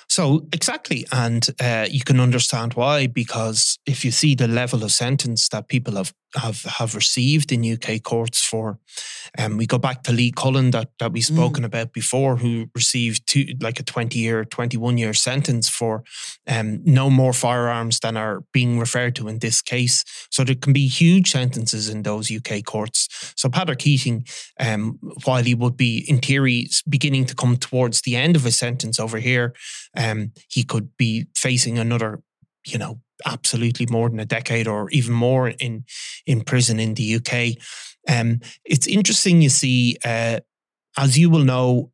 So 0.08 0.48
exactly, 0.52 1.06
and 1.12 1.46
uh, 1.60 1.86
you 1.88 2.00
can 2.00 2.18
understand 2.18 2.74
why 2.74 3.06
because 3.06 3.78
if 3.86 4.04
you 4.04 4.10
see 4.10 4.34
the 4.34 4.48
level 4.48 4.82
of 4.82 4.90
sentence 4.90 5.48
that 5.50 5.68
people 5.68 5.94
have 5.94 6.12
have 6.34 6.64
have 6.64 6.96
received 6.96 7.52
in 7.52 7.64
UK 7.64 8.02
courts 8.02 8.44
for, 8.44 8.80
um, 9.38 9.56
we 9.56 9.66
go 9.66 9.78
back 9.78 10.02
to 10.04 10.12
Lee 10.12 10.32
Cullen 10.32 10.70
that 10.72 10.90
that 10.98 11.12
we've 11.12 11.24
spoken 11.24 11.64
about 11.64 11.92
before, 11.92 12.36
who 12.36 12.66
received 12.74 13.26
two 13.26 13.46
like 13.60 13.80
a 13.80 13.82
twenty 13.82 14.18
year, 14.18 14.44
twenty 14.44 14.76
one 14.76 14.98
year 14.98 15.14
sentence 15.14 15.68
for 15.68 16.02
um, 16.46 16.80
no 16.84 17.10
more 17.10 17.32
firearms 17.32 18.00
than 18.00 18.16
are 18.16 18.42
being 18.52 18.78
referred 18.78 19.14
to 19.16 19.28
in 19.28 19.38
this 19.38 19.62
case. 19.62 20.04
So 20.30 20.44
there 20.44 20.54
can 20.54 20.72
be 20.72 20.88
huge 20.88 21.30
sentences 21.30 21.88
in 21.88 22.02
those 22.02 22.30
UK 22.30 22.64
courts. 22.64 23.08
So 23.36 23.48
Patrick 23.48 23.80
Keating, 23.80 24.26
um, 24.58 24.98
while 25.24 25.42
he 25.42 25.54
would 25.54 25.76
be 25.76 26.04
in 26.08 26.18
theory 26.18 26.68
beginning 26.88 27.26
to 27.26 27.34
come 27.34 27.56
towards 27.56 28.02
the 28.02 28.16
end 28.16 28.36
of 28.36 28.44
his 28.44 28.56
sentence 28.56 28.98
over 28.98 29.18
here, 29.18 29.54
um, 29.96 30.32
he 30.48 30.62
could 30.64 30.96
be 30.96 31.26
facing 31.36 31.78
another, 31.78 32.22
you 32.66 32.78
know, 32.78 33.00
absolutely 33.26 33.86
more 33.90 34.08
than 34.08 34.20
a 34.20 34.24
decade 34.24 34.66
or 34.66 34.88
even 34.90 35.12
more 35.12 35.48
in 35.48 35.84
in 36.26 36.42
prison 36.42 36.80
in 36.80 36.94
the 36.94 37.16
UK. 37.16 37.56
Um, 38.08 38.40
it's 38.64 38.86
interesting, 38.86 39.42
you 39.42 39.48
see, 39.50 39.96
uh, 40.04 40.40
as 40.96 41.18
you 41.18 41.30
will 41.30 41.44
know, 41.44 41.90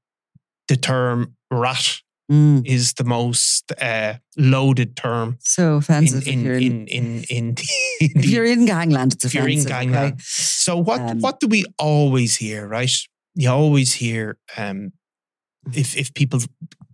the 0.68 0.76
term 0.76 1.36
rat 1.50 2.02
Mm. 2.28 2.66
is 2.66 2.94
the 2.94 3.04
most 3.04 3.70
uh, 3.80 4.14
loaded 4.36 4.96
term 4.96 5.38
So 5.38 5.76
offensive 5.76 6.26
in 6.26 6.40
if 6.40 6.44
you're 6.44 6.54
in, 6.56 6.88
in 6.88 6.88
in, 6.88 7.24
in, 7.30 7.46
in 7.46 7.54
if 8.18 8.26
you're 8.30 8.44
in 8.44 8.66
gangland. 8.66 9.12
It's 9.12 9.24
offensive. 9.24 9.46
if 9.48 9.54
you're 9.54 9.60
in 9.62 9.64
gangland. 9.64 10.12
okay? 10.14 10.22
So 10.26 10.76
what 10.76 11.00
Um, 11.00 11.20
what 11.20 11.38
do 11.38 11.46
we 11.46 11.64
always 11.78 12.34
hear, 12.38 12.66
right? 12.66 12.90
You 13.36 13.50
always 13.50 13.92
hear 13.94 14.38
um, 14.56 14.90
if 15.72 15.96
if 15.96 16.12
people, 16.14 16.40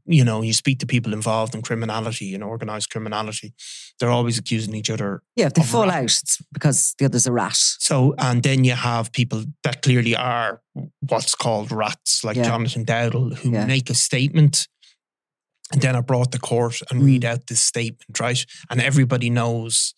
you 0.07 0.25
know, 0.25 0.43
you 0.43 0.53
speak 0.53 0.79
to 0.81 0.87
people 0.87 1.13
involved 1.13 1.55
in 1.55 1.63
criminality 1.63 2.35
and 2.35 2.43
organized 2.43 2.91
criminality, 2.91 3.55
they're 4.01 4.11
always 4.11 4.39
accusing 4.39 4.75
each 4.75 4.91
other. 4.91 5.23
Yeah, 5.37 5.47
if 5.47 5.55
they 5.55 5.63
fall 5.63 5.87
rat. 5.87 5.95
out, 5.95 6.05
it's 6.05 6.39
because 6.53 6.95
the 6.99 7.05
other's 7.05 7.27
a 7.27 7.33
rat. 7.33 7.57
So 7.57 8.15
and 8.19 8.43
then 8.43 8.65
you 8.65 8.73
have 8.73 9.13
people 9.13 9.45
that 9.63 9.83
clearly 9.83 10.17
are 10.17 10.61
what's 11.01 11.35
called 11.35 11.71
rats, 11.71 12.25
like 12.25 12.37
Yeah. 12.37 12.45
Jonathan 12.45 12.85
Dowdall, 12.85 13.37
who 13.39 13.53
Yeah. 13.53 13.67
make 13.67 13.91
a 13.91 13.95
statement. 13.95 14.69
And 15.73 15.81
then 15.81 15.97
are 15.97 16.03
brought 16.03 16.33
to 16.33 16.39
court 16.39 16.83
and 16.91 17.01
Mm. 17.01 17.05
read 17.07 17.25
out 17.25 17.47
this 17.47 17.63
statement, 17.63 18.21
right? 18.21 18.45
And 18.69 18.79
everybody 18.81 19.31
knows 19.31 19.95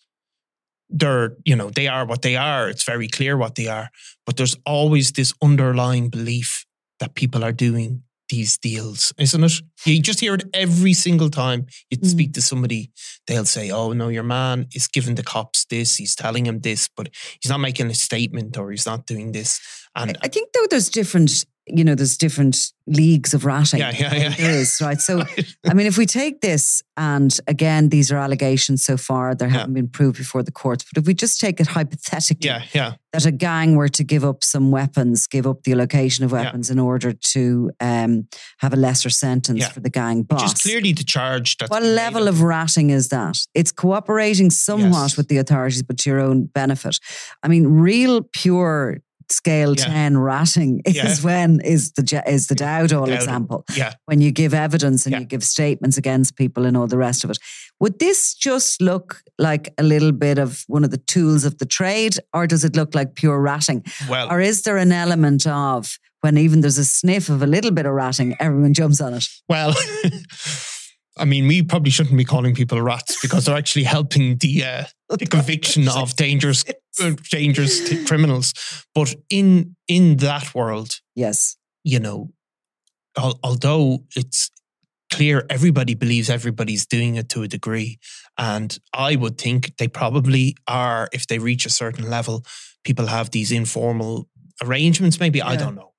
they're, 0.89 1.35
you 1.43 1.55
know, 1.55 1.69
they 1.69 1.87
are 1.87 2.05
what 2.05 2.21
they 2.21 2.37
are. 2.37 2.69
It's 2.69 2.85
very 2.85 3.07
clear 3.09 3.35
what 3.35 3.55
they 3.55 3.67
are. 3.67 3.89
But 4.25 4.37
there's 4.37 4.55
always 4.65 5.11
this 5.11 5.33
underlying 5.41 6.09
belief 6.09 6.65
that 6.99 7.13
people 7.15 7.43
are 7.43 7.51
doing 7.51 8.03
these 8.29 8.57
deals, 8.57 9.13
isn't 9.17 9.43
it? 9.43 9.53
You 9.85 10.01
just 10.01 10.19
hear 10.19 10.33
it 10.35 10.43
every 10.53 10.93
single 10.93 11.29
time 11.29 11.65
you 11.89 11.97
Mm. 11.97 12.07
speak 12.09 12.33
to 12.33 12.41
somebody. 12.41 12.91
They'll 13.27 13.45
say, 13.45 13.71
"Oh 13.71 13.93
no, 13.93 14.09
your 14.09 14.23
man 14.23 14.67
is 14.73 14.87
giving 14.87 15.15
the 15.15 15.23
cops 15.23 15.65
this. 15.65 15.97
He's 15.97 16.15
telling 16.15 16.45
him 16.45 16.59
this, 16.61 16.89
but 16.95 17.09
he's 17.41 17.49
not 17.49 17.59
making 17.59 17.89
a 17.91 17.95
statement 17.95 18.57
or 18.57 18.71
he's 18.71 18.85
not 18.85 19.05
doing 19.05 19.31
this." 19.31 19.59
And 19.95 20.17
I 20.21 20.27
think 20.27 20.49
though 20.53 20.67
there's 20.69 20.89
different, 20.89 21.45
you 21.67 21.83
know, 21.83 21.95
there's 21.95 22.17
different 22.17 22.71
leagues 22.87 23.33
of 23.33 23.43
ratting. 23.43 23.79
Yeah, 23.79 23.91
yeah, 23.97 24.13
yeah. 24.13 24.29
There 24.35 24.51
is, 24.51 24.77
right? 24.81 25.01
So, 25.01 25.23
I 25.65 25.73
mean, 25.73 25.87
if 25.87 25.97
we 25.97 26.05
take 26.05 26.41
this, 26.41 26.83
and 26.95 27.35
again, 27.47 27.89
these 27.89 28.11
are 28.11 28.17
allegations 28.17 28.83
so 28.83 28.97
far, 28.97 29.33
they 29.33 29.49
haven't 29.49 29.73
been 29.73 29.87
proved 29.87 30.17
before 30.17 30.43
the 30.43 30.51
courts, 30.51 30.85
but 30.93 31.01
if 31.01 31.07
we 31.07 31.15
just 31.15 31.39
take 31.39 31.59
it 31.59 31.65
hypothetically, 31.67 32.47
yeah, 32.47 32.63
yeah, 32.73 32.93
that 33.13 33.25
a 33.25 33.31
gang 33.31 33.75
were 33.75 33.87
to 33.89 34.03
give 34.03 34.23
up 34.23 34.43
some 34.43 34.69
weapons, 34.69 35.25
give 35.25 35.47
up 35.47 35.63
the 35.63 35.71
allocation 35.71 36.23
of 36.23 36.31
Yeah. 36.31 36.43
weapons 36.43 36.69
in 36.69 36.77
order 36.77 37.13
to 37.13 37.71
um, 37.79 38.27
have 38.59 38.73
a 38.73 38.77
lesser 38.77 39.09
sentence 39.09 39.61
Yeah. 39.61 39.69
for 39.69 39.79
the 39.79 39.89
gang 39.89 40.21
boss. 40.21 40.41
which 40.43 40.53
is 40.53 40.61
clearly 40.61 40.93
the 40.93 41.03
charge. 41.03 41.57
That's 41.57 41.71
What 41.71 41.81
level 41.81 42.27
of 42.27 42.41
ratting 42.43 42.91
is 42.91 43.07
that? 43.09 43.37
It's 43.55 43.71
cooperating 43.71 44.51
somewhat 44.51 44.91
Yes. 45.09 45.17
with 45.17 45.29
the 45.29 45.37
authorities, 45.37 45.81
but 45.81 45.97
to 45.99 46.09
your 46.11 46.19
own 46.19 46.45
benefit. 46.45 46.99
I 47.41 47.47
mean, 47.47 47.65
real 47.65 48.21
pure 48.33 48.99
scale 49.31 49.75
Yeah. 49.75 49.85
10 49.85 50.17
ratting 50.17 50.81
is 50.85 50.95
Yeah. 50.95 51.15
when 51.21 51.59
is 51.61 51.91
the 51.93 52.23
is 52.27 52.47
the 52.47 52.55
Dowdall 52.55 53.07
Dowdall. 53.07 53.15
example. 53.15 53.65
Yeah, 53.75 53.93
When 54.05 54.21
you 54.21 54.31
give 54.31 54.53
evidence 54.53 55.05
and 55.05 55.13
Yeah. 55.13 55.19
you 55.19 55.25
give 55.25 55.43
statements 55.43 55.97
against 55.97 56.35
people 56.35 56.65
and 56.65 56.75
all 56.77 56.87
the 56.87 56.97
rest 56.97 57.23
of 57.23 57.29
it. 57.29 57.37
Would 57.79 57.99
this 57.99 58.33
just 58.33 58.81
look 58.81 59.21
like 59.37 59.73
a 59.77 59.83
little 59.83 60.11
bit 60.13 60.37
of 60.37 60.63
one 60.67 60.83
of 60.85 60.91
the 60.91 60.97
tools 60.97 61.43
of 61.45 61.57
the 61.57 61.65
trade, 61.65 62.17
or 62.33 62.47
does 62.47 62.63
it 62.63 62.75
look 62.75 62.95
like 62.95 63.15
pure 63.15 63.39
ratting? 63.41 63.83
well, 64.09 64.27
Or 64.31 64.39
is 64.41 64.61
there 64.61 64.77
an 64.77 64.91
element 64.91 65.45
of 65.45 65.97
when 66.21 66.37
even 66.37 66.61
there's 66.61 66.77
a 66.77 66.85
sniff 66.85 67.29
of 67.29 67.41
a 67.43 67.47
little 67.47 67.71
bit 67.71 67.85
of 67.85 67.91
ratting, 67.93 68.35
everyone 68.39 68.73
jumps 68.73 69.01
on 69.01 69.13
it? 69.13 69.27
Well, 69.49 69.75
I 71.17 71.23
mean, 71.25 71.47
we 71.47 71.63
probably 71.63 71.91
shouldn't 71.91 72.17
be 72.17 72.25
calling 72.25 72.53
people 72.55 72.81
rats 72.81 73.17
because 73.21 73.45
they're 73.45 73.55
actually 73.55 73.83
helping 73.83 74.37
the 74.37 74.63
uh, 74.65 74.83
the 75.17 75.25
conviction 75.25 75.87
of 75.87 76.15
dangerous 76.15 76.65
dangerous 77.31 77.87
t- 77.89 78.03
criminals. 78.05 78.53
But 78.93 79.15
in 79.29 79.75
in 79.87 80.17
that 80.17 80.53
world, 80.55 81.01
Yes. 81.15 81.57
you 81.83 81.99
know, 81.99 82.31
al- 83.17 83.39
although 83.43 84.05
it's 84.15 84.49
clear 85.11 85.45
everybody 85.49 85.93
believes 85.95 86.29
everybody's 86.29 86.85
doing 86.85 87.15
it 87.15 87.29
to 87.29 87.43
a 87.43 87.47
degree, 87.47 87.99
and 88.37 88.77
I 88.93 89.15
would 89.15 89.37
think 89.37 89.75
they 89.77 89.87
probably 89.87 90.55
are 90.67 91.07
if 91.13 91.27
they 91.27 91.39
reach 91.39 91.65
a 91.65 91.69
certain 91.69 92.09
level. 92.09 92.43
People 92.83 93.07
have 93.07 93.29
these 93.31 93.51
informal 93.51 94.27
arrangements. 94.63 95.19
Maybe 95.19 95.41
I 95.41 95.55
don't 95.55 95.75
know, 95.75 95.93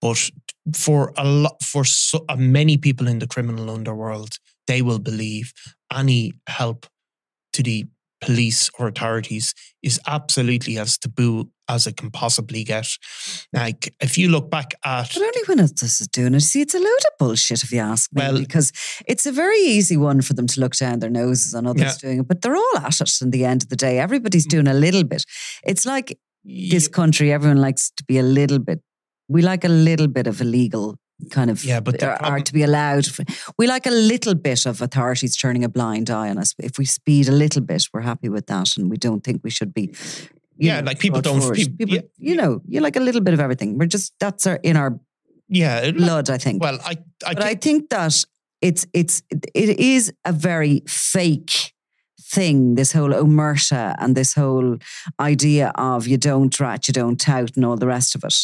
but 0.00 0.30
for 0.74 1.12
a 1.16 1.24
lot 1.24 1.62
for 1.62 1.84
so, 1.84 2.24
uh, 2.28 2.36
many 2.36 2.76
people 2.76 3.08
in 3.08 3.18
the 3.18 3.26
criminal 3.26 3.70
underworld, 3.70 4.38
they 4.66 4.82
will 4.82 4.98
believe 4.98 5.52
any 5.90 6.32
help 6.46 6.86
to 7.54 7.62
the 7.62 7.86
police 8.20 8.70
or 8.78 8.88
authorities 8.88 9.54
is 9.82 10.00
absolutely 10.06 10.78
as 10.78 10.98
taboo 10.98 11.50
as 11.68 11.86
it 11.86 11.96
can 11.96 12.10
possibly 12.10 12.64
get. 12.64 12.88
Like 13.52 13.94
if 14.00 14.18
you 14.18 14.28
look 14.28 14.50
back 14.50 14.74
at 14.84 15.10
But 15.14 15.22
only 15.22 15.42
when 15.46 15.60
it's 15.60 15.80
this 15.80 16.00
is 16.00 16.08
doing 16.08 16.34
it. 16.34 16.40
See, 16.40 16.62
it's 16.62 16.74
a 16.74 16.78
load 16.78 16.86
of 16.86 17.18
bullshit 17.18 17.62
if 17.62 17.70
you 17.70 17.80
ask 17.80 18.10
me, 18.12 18.22
Well- 18.22 18.38
because 18.38 18.72
it's 19.06 19.26
a 19.26 19.32
very 19.32 19.58
easy 19.58 19.96
one 19.96 20.22
for 20.22 20.34
them 20.34 20.46
to 20.48 20.60
look 20.60 20.74
down 20.74 21.00
their 21.00 21.10
noses 21.10 21.54
on 21.54 21.66
others 21.66 21.82
Yeah. 21.82 21.94
doing 22.00 22.20
it. 22.20 22.28
But 22.28 22.42
they're 22.42 22.56
all 22.56 22.78
at 22.78 23.00
it 23.00 23.12
in 23.20 23.30
the 23.30 23.44
end 23.44 23.62
of 23.62 23.68
the 23.68 23.76
day. 23.76 23.98
Everybody's 23.98 24.46
mm. 24.46 24.50
doing 24.50 24.68
a 24.68 24.74
little 24.74 25.04
bit. 25.04 25.24
It's 25.64 25.86
like 25.86 26.18
this 26.44 26.88
country, 26.88 27.32
everyone 27.32 27.58
likes 27.58 27.90
to 27.96 28.04
be 28.04 28.18
a 28.18 28.22
little 28.22 28.58
bit. 28.58 28.80
We 29.28 29.42
like 29.42 29.64
a 29.64 29.68
little 29.68 30.08
bit 30.08 30.26
of 30.26 30.40
illegal 30.40 30.96
kind 31.30 31.50
of 31.50 31.64
Yeah, 31.64 31.80
but 31.80 32.02
or, 32.02 32.10
uh, 32.10 32.14
or 32.14 32.18
problem- 32.18 32.42
to 32.44 32.52
be 32.52 32.62
allowed. 32.62 33.06
We 33.58 33.66
like 33.66 33.86
a 33.86 33.90
little 33.90 34.34
bit 34.34 34.66
of 34.66 34.80
authorities 34.82 35.36
turning 35.36 35.64
a 35.64 35.68
blind 35.68 36.10
eye 36.10 36.30
on 36.30 36.38
us. 36.38 36.54
If 36.58 36.78
we 36.78 36.84
speed 36.84 37.28
a 37.28 37.32
little 37.32 37.62
bit, 37.62 37.86
we're 37.92 38.02
happy 38.02 38.28
with 38.28 38.46
that, 38.46 38.76
and 38.76 38.90
we 38.90 38.96
don't 38.96 39.22
think 39.24 39.40
we 39.44 39.50
should 39.50 39.72
be 39.74 39.92
Yeah, 40.58 40.80
know, 40.80 40.86
like 40.86 40.98
people 40.98 41.20
don't- 41.20 41.54
people- 41.54 41.76
people 41.78 41.94
yeah. 41.96 42.02
you 42.18 42.36
know, 42.36 42.60
you 42.68 42.80
like 42.80 42.96
a 42.96 43.00
little 43.00 43.20
bit 43.20 43.34
of 43.34 43.40
everything. 43.40 43.78
We're 43.78 43.86
just 43.86 44.12
that's 44.20 44.46
our 44.46 44.56
in 44.62 44.76
our 44.76 44.98
yeah. 45.48 45.90
blood, 45.92 46.30
I 46.30 46.38
think. 46.38 46.62
Well, 46.62 46.78
I, 46.84 46.96
I 47.26 47.34
but 47.34 47.42
I 47.42 47.48
think, 47.48 47.62
think 47.62 47.90
that 47.90 48.24
it's 48.60 48.86
it's 48.92 49.22
it 49.54 49.78
is 49.78 50.12
a 50.24 50.32
very 50.32 50.82
fake 50.86 51.72
thing. 52.20 52.74
This 52.74 52.92
whole 52.92 53.10
omerta 53.12 53.94
and 53.98 54.14
this 54.16 54.34
whole 54.34 54.76
idea 55.20 55.72
of 55.76 56.06
you 56.06 56.18
don't 56.18 56.58
rat, 56.60 56.88
you 56.88 56.92
don't 56.92 57.18
tout, 57.20 57.56
and 57.56 57.64
all 57.64 57.76
the 57.76 57.86
rest 57.86 58.14
of 58.14 58.24
it. 58.24 58.34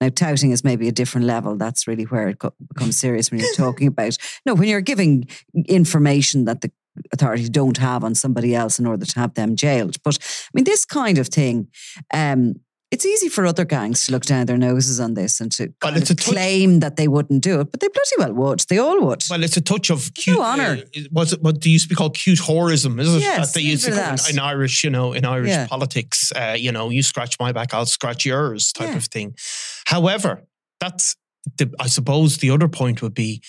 Now, 0.00 0.08
touting 0.08 0.50
is 0.50 0.64
maybe 0.64 0.88
a 0.88 0.92
different 0.92 1.26
level. 1.26 1.56
That's 1.56 1.86
really 1.86 2.04
where 2.04 2.28
it 2.28 2.38
co- 2.38 2.54
becomes 2.68 2.96
serious 2.96 3.30
when 3.30 3.40
you're 3.40 3.54
talking 3.54 3.86
about 3.86 4.16
no, 4.44 4.54
when 4.54 4.68
you're 4.68 4.80
giving 4.80 5.26
information 5.66 6.44
that 6.44 6.60
the 6.60 6.70
authorities 7.12 7.50
don't 7.50 7.78
have 7.78 8.04
on 8.04 8.14
somebody 8.14 8.54
else 8.54 8.78
in 8.78 8.86
order 8.86 9.04
to 9.04 9.18
have 9.18 9.34
them 9.34 9.56
jailed. 9.56 10.02
But 10.02 10.18
I 10.20 10.50
mean, 10.52 10.64
this 10.64 10.84
kind 10.84 11.18
of 11.18 11.28
thing. 11.28 11.68
Um, 12.12 12.54
it's 12.94 13.04
easy 13.14 13.28
for 13.28 13.42
other 13.46 13.64
gangs 13.64 14.06
to 14.06 14.12
look 14.12 14.24
down 14.24 14.46
their 14.46 14.58
noses 14.58 14.98
on 15.00 15.14
this 15.14 15.40
and 15.40 15.50
to 15.56 15.62
Well, 15.82 15.96
it's 15.96 16.10
a 16.10 16.14
touch- 16.14 16.34
claim 16.34 16.80
that 16.80 16.94
they 16.96 17.08
wouldn't 17.08 17.42
do 17.42 17.60
it, 17.60 17.70
but 17.70 17.80
they 17.80 17.88
bloody 17.88 18.16
well 18.18 18.34
would. 18.42 18.60
They 18.70 18.78
all 18.78 18.98
would. 19.06 19.22
well, 19.30 19.42
it's 19.42 19.56
a 19.56 19.60
touch 19.72 19.90
of 19.90 20.00
cute. 20.14 20.38
honour. 20.38 20.72
uh, 20.96 21.00
was 21.10 21.32
it 21.32 21.42
what 21.42 21.60
do 21.60 21.68
used 21.70 21.86
to 21.86 21.88
be 21.94 21.94
called 22.00 22.14
cute 22.24 22.38
whorism? 22.48 23.00
Is 23.00 23.14
it 23.16 23.20
Yes, 23.22 23.52
that 23.52 23.54
they 23.58 23.64
used 23.72 23.84
to 23.84 23.90
bit 23.90 23.98
of 23.98 24.04
call 24.04 24.14
it 24.14 24.20
that. 24.22 24.30
in 24.32 24.38
Irish? 24.38 24.84
You 24.84 24.90
know, 24.90 25.12
in 25.12 25.24
Irish 25.24 25.50
Yeah. 25.50 25.66
politics, 25.66 26.32
uh, 26.36 26.56
you 26.58 26.72
know, 26.72 26.90
you 26.90 27.02
scratch 27.02 27.34
my 27.40 27.52
back, 27.52 27.74
I'll 27.74 27.86
scratch 27.98 28.24
yours, 28.26 28.72
type 28.72 28.90
Yeah. 28.90 28.96
of 28.96 29.04
thing. 29.14 29.34
However, 29.86 30.32
that's 30.80 31.16
the. 31.58 31.66
I 31.80 31.88
suppose 31.88 32.38
the 32.38 32.50
other 32.50 32.68
point 32.68 33.02
would 33.02 33.14
be 33.14 33.42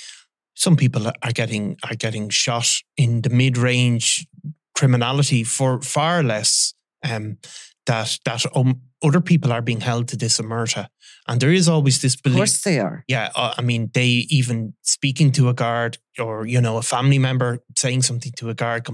some 0.56 0.76
people 0.76 1.04
are 1.08 1.32
getting 1.34 1.78
are 1.88 1.96
getting 1.96 2.30
shot 2.30 2.68
in 2.98 3.22
the 3.22 3.30
mid 3.30 3.58
range 3.58 4.26
criminality 4.74 5.44
for 5.44 5.82
far 5.82 6.24
less 6.24 6.74
um, 7.04 7.38
that 7.86 8.18
that 8.26 8.46
um, 8.56 8.82
other 9.04 9.22
people 9.22 9.52
are 9.52 9.62
being 9.62 9.82
held 9.82 10.08
to 10.10 10.18
this 10.18 10.40
omerta, 10.40 10.88
and 11.28 11.40
there 11.42 11.52
is 11.54 11.68
always 11.68 12.02
this 12.02 12.16
belief. 12.16 12.36
Of 12.36 12.40
course 12.40 12.62
they 12.64 12.80
are. 12.80 13.04
Yeah, 13.08 13.30
uh, 13.36 13.54
I 13.58 13.62
mean, 13.62 13.90
they 13.94 14.26
even 14.30 14.74
speaking 14.82 15.32
to 15.34 15.50
a 15.50 15.54
guard 15.54 15.98
or 16.20 16.46
you 16.48 16.62
know 16.62 16.78
a 16.78 16.82
family 16.82 17.20
member 17.20 17.60
saying 17.78 18.04
something 18.04 18.32
to 18.38 18.50
a 18.50 18.54
guard. 18.54 18.88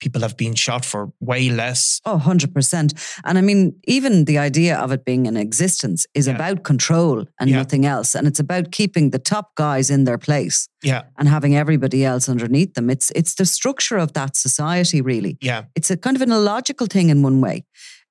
People 0.00 0.20
have 0.22 0.36
been 0.36 0.54
shot 0.54 0.84
for 0.84 1.08
way 1.20 1.48
less. 1.48 2.00
Oh, 2.04 2.18
100%. 2.24 2.92
And 3.24 3.38
I 3.38 3.40
mean, 3.40 3.72
even 3.84 4.24
the 4.26 4.36
idea 4.38 4.76
of 4.78 4.92
it 4.92 5.04
being 5.04 5.26
in 5.26 5.36
existence 5.36 6.06
is 6.14 6.26
Yeah. 6.26 6.34
about 6.34 6.62
control 6.64 7.24
and 7.40 7.48
Yeah. 7.50 7.56
nothing 7.56 7.86
else. 7.86 8.14
And 8.14 8.26
it's 8.26 8.40
about 8.40 8.70
keeping 8.72 9.10
the 9.10 9.18
top 9.18 9.54
guys 9.54 9.88
in 9.90 10.04
their 10.04 10.18
place 10.18 10.68
Yeah, 10.82 11.02
and 11.18 11.28
having 11.28 11.56
everybody 11.56 12.04
else 12.04 12.28
underneath 12.30 12.74
them. 12.74 12.90
It's 12.90 13.10
it's 13.14 13.34
the 13.34 13.46
structure 13.46 13.96
of 14.02 14.12
that 14.12 14.36
society, 14.36 15.00
really. 15.00 15.36
yeah, 15.40 15.62
It's 15.74 15.90
a 15.90 15.96
kind 15.96 16.16
of 16.16 16.22
an 16.22 16.30
illogical 16.32 16.86
thing 16.86 17.10
in 17.10 17.22
one 17.24 17.40
way. 17.40 17.64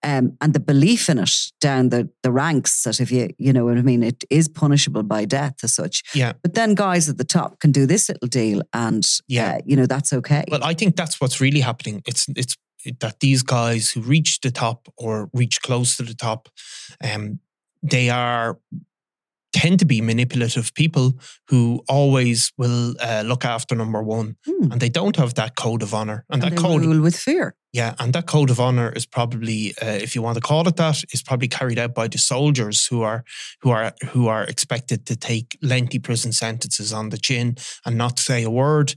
Um, 0.05 0.37
and 0.39 0.53
the 0.53 0.59
belief 0.59 1.09
in 1.09 1.17
it 1.17 1.31
down 1.59 1.89
the, 1.89 2.07
the 2.21 2.31
ranks 2.31 2.83
that 2.83 2.99
if 3.01 3.11
you, 3.11 3.29
you 3.39 3.51
know 3.51 3.65
what 3.65 3.77
I 3.77 3.81
mean, 3.81 4.03
it 4.03 4.23
is 4.29 4.47
punishable 4.47 5.03
by 5.03 5.25
death 5.25 5.55
as 5.63 5.73
such. 5.73 6.03
yeah. 6.13 6.33
But 6.43 6.53
then 6.53 6.75
guys 6.75 7.09
at 7.09 7.17
the 7.17 7.23
top 7.23 7.59
can 7.59 7.71
do 7.71 7.85
this 7.87 8.07
little 8.09 8.27
deal 8.27 8.61
and, 8.71 9.03
Yeah. 9.27 9.55
uh, 9.55 9.61
you 9.65 9.75
know, 9.75 9.87
that's 9.87 10.13
okay. 10.13 10.43
Well, 10.51 10.63
I 10.71 10.75
think 10.75 10.95
that's 10.95 11.19
what's 11.19 11.41
really 11.41 11.61
happening. 11.61 12.01
It's 12.05 12.27
it's 12.35 12.55
that 12.99 13.19
these 13.19 13.41
guys 13.43 13.89
who 13.95 14.01
reach 14.01 14.39
the 14.41 14.51
top 14.51 14.87
or 14.95 15.27
reach 15.33 15.59
close 15.61 15.97
to 15.97 16.03
the 16.03 16.13
top, 16.13 16.49
um, 17.03 17.39
they 17.91 18.09
are 18.11 18.59
tend 19.53 19.79
to 19.79 19.85
be 19.85 20.01
manipulative 20.01 20.73
people 20.73 21.13
who 21.49 21.81
always 21.87 22.51
will 22.57 22.93
uh, 23.01 23.23
look 23.25 23.45
after 23.45 23.73
number 23.75 24.03
one, 24.03 24.35
Hmm. 24.45 24.71
and 24.71 24.81
they 24.81 24.89
don't 24.89 25.15
have 25.15 25.33
that 25.35 25.55
code 25.55 25.81
of 25.83 25.93
honor. 25.93 26.25
And, 26.29 26.43
And 26.43 26.43
that 26.43 26.55
they 26.61 26.67
code, 26.67 26.81
rule 26.85 27.01
with 27.01 27.15
fear. 27.15 27.55
Yeah, 27.75 27.93
and 27.99 28.13
that 28.13 28.25
code 28.25 28.51
of 28.51 28.59
honor 28.59 28.89
is 28.95 29.05
probably, 29.05 29.73
uh, 29.81 29.99
if 30.05 30.15
you 30.15 30.21
want 30.23 30.35
to 30.35 30.41
call 30.41 30.65
it 30.67 30.75
that, 30.77 31.03
is 31.11 31.21
probably 31.21 31.49
carried 31.49 31.77
out 31.77 31.93
by 31.93 32.07
the 32.07 32.17
soldiers 32.17 32.87
who 32.89 33.01
are 33.03 33.23
who 33.61 33.71
are 33.71 33.91
who 34.13 34.29
are 34.29 34.43
expected 34.47 35.05
to 35.05 35.15
take 35.17 35.57
lengthy 35.61 35.99
prison 35.99 36.31
sentences 36.31 36.93
on 36.93 37.09
the 37.09 37.17
chin 37.17 37.55
and 37.85 37.97
not 37.97 38.17
say 38.19 38.43
a 38.43 38.49
word, 38.49 38.95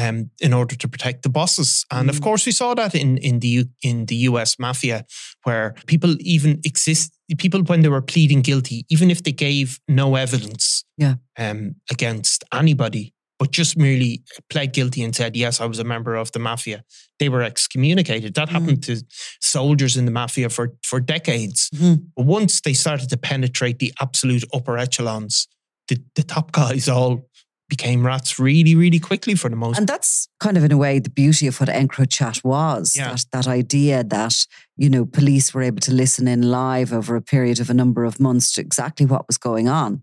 um, 0.00 0.30
in 0.40 0.52
order 0.52 0.76
to 0.76 0.88
protect 0.88 1.22
the 1.22 1.28
bosses. 1.28 1.84
And 1.90 2.08
of 2.08 2.16
Mm. 2.16 2.22
course, 2.22 2.46
we 2.46 2.52
saw 2.52 2.74
that 2.74 2.94
in 2.94 3.18
in 3.18 3.40
the 3.40 3.64
in 3.82 4.06
the 4.06 4.28
U.S. 4.30 4.56
mafia, 4.58 5.04
where 5.46 5.74
people 5.86 6.14
even 6.20 6.60
exist. 6.64 7.10
People 7.38 7.62
when 7.68 7.82
they 7.82 7.90
were 7.90 8.02
pleading 8.12 8.42
guilty, 8.42 8.84
even 8.88 9.10
if 9.10 9.22
they 9.22 9.32
gave 9.32 9.78
no 9.88 10.16
evidence, 10.16 10.84
Yeah. 10.98 11.14
um, 11.38 11.74
against 11.90 12.44
anybody. 12.52 13.12
But 13.40 13.50
just 13.50 13.76
merely 13.76 14.22
pled 14.50 14.72
guilty 14.74 15.02
and 15.02 15.16
said, 15.16 15.34
"Yes, 15.34 15.60
I 15.60 15.66
was 15.66 15.78
a 15.80 15.84
member 15.84 16.14
of 16.14 16.30
the 16.32 16.38
mafia." 16.38 16.84
they 17.18 17.28
were 17.28 17.42
excommunicated. 17.42 18.32
That 18.34 18.48
Mm. 18.48 18.52
happened 18.52 18.82
to 18.84 19.02
soldiers 19.40 19.94
in 19.98 20.06
the 20.06 20.10
mafia 20.10 20.48
for, 20.48 20.72
for 20.82 21.00
decades. 21.00 21.68
Mhm. 21.74 22.04
But 22.16 22.24
once 22.24 22.62
they 22.62 22.72
started 22.72 23.10
to 23.10 23.16
penetrate 23.18 23.78
the 23.78 23.92
absolute 24.00 24.44
upper 24.54 24.78
echelons, 24.78 25.46
the, 25.88 25.98
the 26.16 26.22
top 26.22 26.50
guys 26.52 26.88
all 26.88 27.28
became 27.68 28.04
rats 28.06 28.38
really, 28.38 28.74
really 28.74 28.98
quickly 28.98 29.34
for 29.34 29.48
the 29.50 29.56
most 29.56 29.76
And 29.78 29.86
that's 29.86 30.28
kind 30.40 30.56
of 30.56 30.64
in 30.64 30.72
a 30.72 30.78
way 30.78 30.98
the 30.98 31.10
beauty 31.10 31.46
of 31.46 31.60
what 31.60 31.68
EncroChat 31.68 32.42
was. 32.42 32.96
Yeah. 32.96 33.10
That 33.10 33.26
that 33.32 33.46
idea 33.46 34.02
that, 34.02 34.34
you 34.78 34.88
know, 34.88 35.04
police 35.04 35.52
were 35.54 35.62
able 35.62 35.80
to 35.82 35.92
listen 35.92 36.26
in 36.26 36.42
live 36.50 36.90
over 36.92 37.16
a 37.16 37.22
period 37.22 37.60
of 37.60 37.68
a 37.70 37.74
number 37.74 38.04
of 38.06 38.18
months 38.18 38.52
to 38.54 38.60
exactly 38.62 39.04
what 39.06 39.26
was 39.28 39.36
going 39.38 39.68
on. 39.68 40.02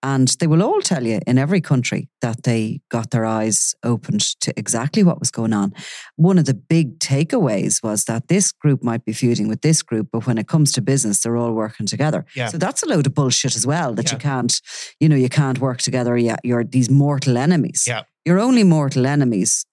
And 0.00 0.28
they 0.38 0.46
will 0.46 0.62
all 0.62 0.80
tell 0.80 1.04
you 1.04 1.20
in 1.26 1.38
every 1.38 1.60
country 1.60 2.08
that 2.20 2.44
they 2.44 2.80
got 2.88 3.10
their 3.10 3.24
eyes 3.24 3.74
opened 3.82 4.20
to 4.40 4.52
exactly 4.56 5.02
what 5.02 5.18
was 5.18 5.32
going 5.32 5.52
on. 5.52 5.74
One 6.14 6.38
of 6.38 6.44
the 6.44 6.54
big 6.54 7.00
takeaways 7.00 7.82
was 7.82 8.04
that 8.04 8.28
this 8.28 8.52
group 8.52 8.82
might 8.82 9.04
be 9.04 9.12
feuding 9.12 9.48
with 9.48 9.62
this 9.62 9.82
group, 9.82 10.08
but 10.12 10.24
when 10.24 10.38
it 10.38 10.46
comes 10.46 10.70
to 10.72 10.80
business, 10.80 11.20
they're 11.20 11.36
all 11.36 11.52
working 11.52 11.86
together. 11.86 12.24
Yeah. 12.36 12.46
So 12.46 12.58
that's 12.58 12.84
a 12.84 12.86
load 12.86 13.08
of 13.08 13.14
bullshit 13.14 13.56
as 13.56 13.66
well, 13.66 13.92
that 13.94 14.12
you 14.12 14.18
can't, 14.18 14.60
you 15.00 15.08
know, 15.08 15.16
you 15.16 15.28
can't 15.28 15.58
work 15.58 15.78
together. 15.78 16.16
Yeah, 16.16 16.36
you're 16.44 16.62
these 16.62 16.88
mortal 16.88 17.36
enemies. 17.36 17.84
Yeah. 17.86 18.02
You're 18.24 18.38
only 18.38 18.62
mortal 18.62 19.04
enemies 19.04 19.66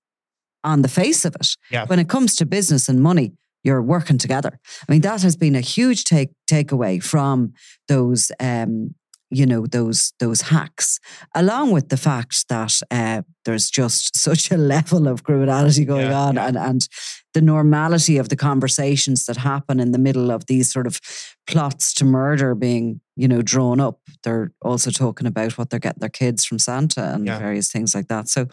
on 0.64 0.82
the 0.82 0.88
face 0.88 1.24
of 1.24 1.36
it. 1.36 1.50
Yeah. 1.70 1.86
When 1.86 2.00
it 2.00 2.10
comes 2.10 2.36
to 2.38 2.46
business 2.48 2.90
and 2.90 3.00
money, 3.00 3.34
you're 3.64 3.82
working 3.82 4.18
together. 4.18 4.60
I 4.88 4.92
mean, 4.92 5.02
that 5.02 5.22
has 5.22 5.36
been 5.36 5.56
a 5.56 5.62
huge 5.62 6.04
take 6.04 6.30
takeaway 6.50 7.04
from 7.04 7.54
those 7.88 8.32
um, 8.40 8.96
you 9.32 9.46
know, 9.46 9.66
those 9.66 10.14
those 10.20 10.42
hacks, 10.42 11.00
along 11.34 11.72
with 11.72 11.90
the 11.90 11.98
fact 11.98 12.48
that 12.50 12.80
uh, 12.92 13.22
there's 13.44 13.70
just 13.70 14.16
such 14.22 14.52
a 14.52 14.58
level 14.58 15.08
of 15.08 15.24
criminality 15.24 15.86
going 15.86 16.10
Yeah, 16.10 16.20
on 16.20 16.36
yeah. 16.36 16.48
and 16.48 16.58
and 16.58 16.88
the 17.34 17.42
normality 17.42 18.18
of 18.18 18.30
the 18.30 18.36
conversations 18.38 19.26
that 19.26 19.38
happen 19.38 19.80
in 19.80 19.92
the 19.92 19.98
middle 20.00 20.32
of 20.32 20.46
these 20.46 20.72
sort 20.72 20.88
of 20.88 21.00
plots 21.48 21.94
to 21.96 22.06
murder 22.06 22.56
being, 22.56 23.02
you 23.18 23.28
know, 23.28 23.42
drawn 23.42 23.80
up. 23.82 24.00
They're 24.24 24.52
also 24.62 24.90
talking 24.90 25.28
about 25.28 25.58
what 25.58 25.70
they're 25.70 25.80
getting 25.80 26.00
their 26.00 26.10
kids 26.10 26.46
from 26.46 26.60
Santa 26.60 27.14
and 27.14 27.26
Yeah. 27.26 27.40
various 27.40 27.70
things 27.72 27.94
like 27.94 28.08
that. 28.08 28.30
So 28.30 28.48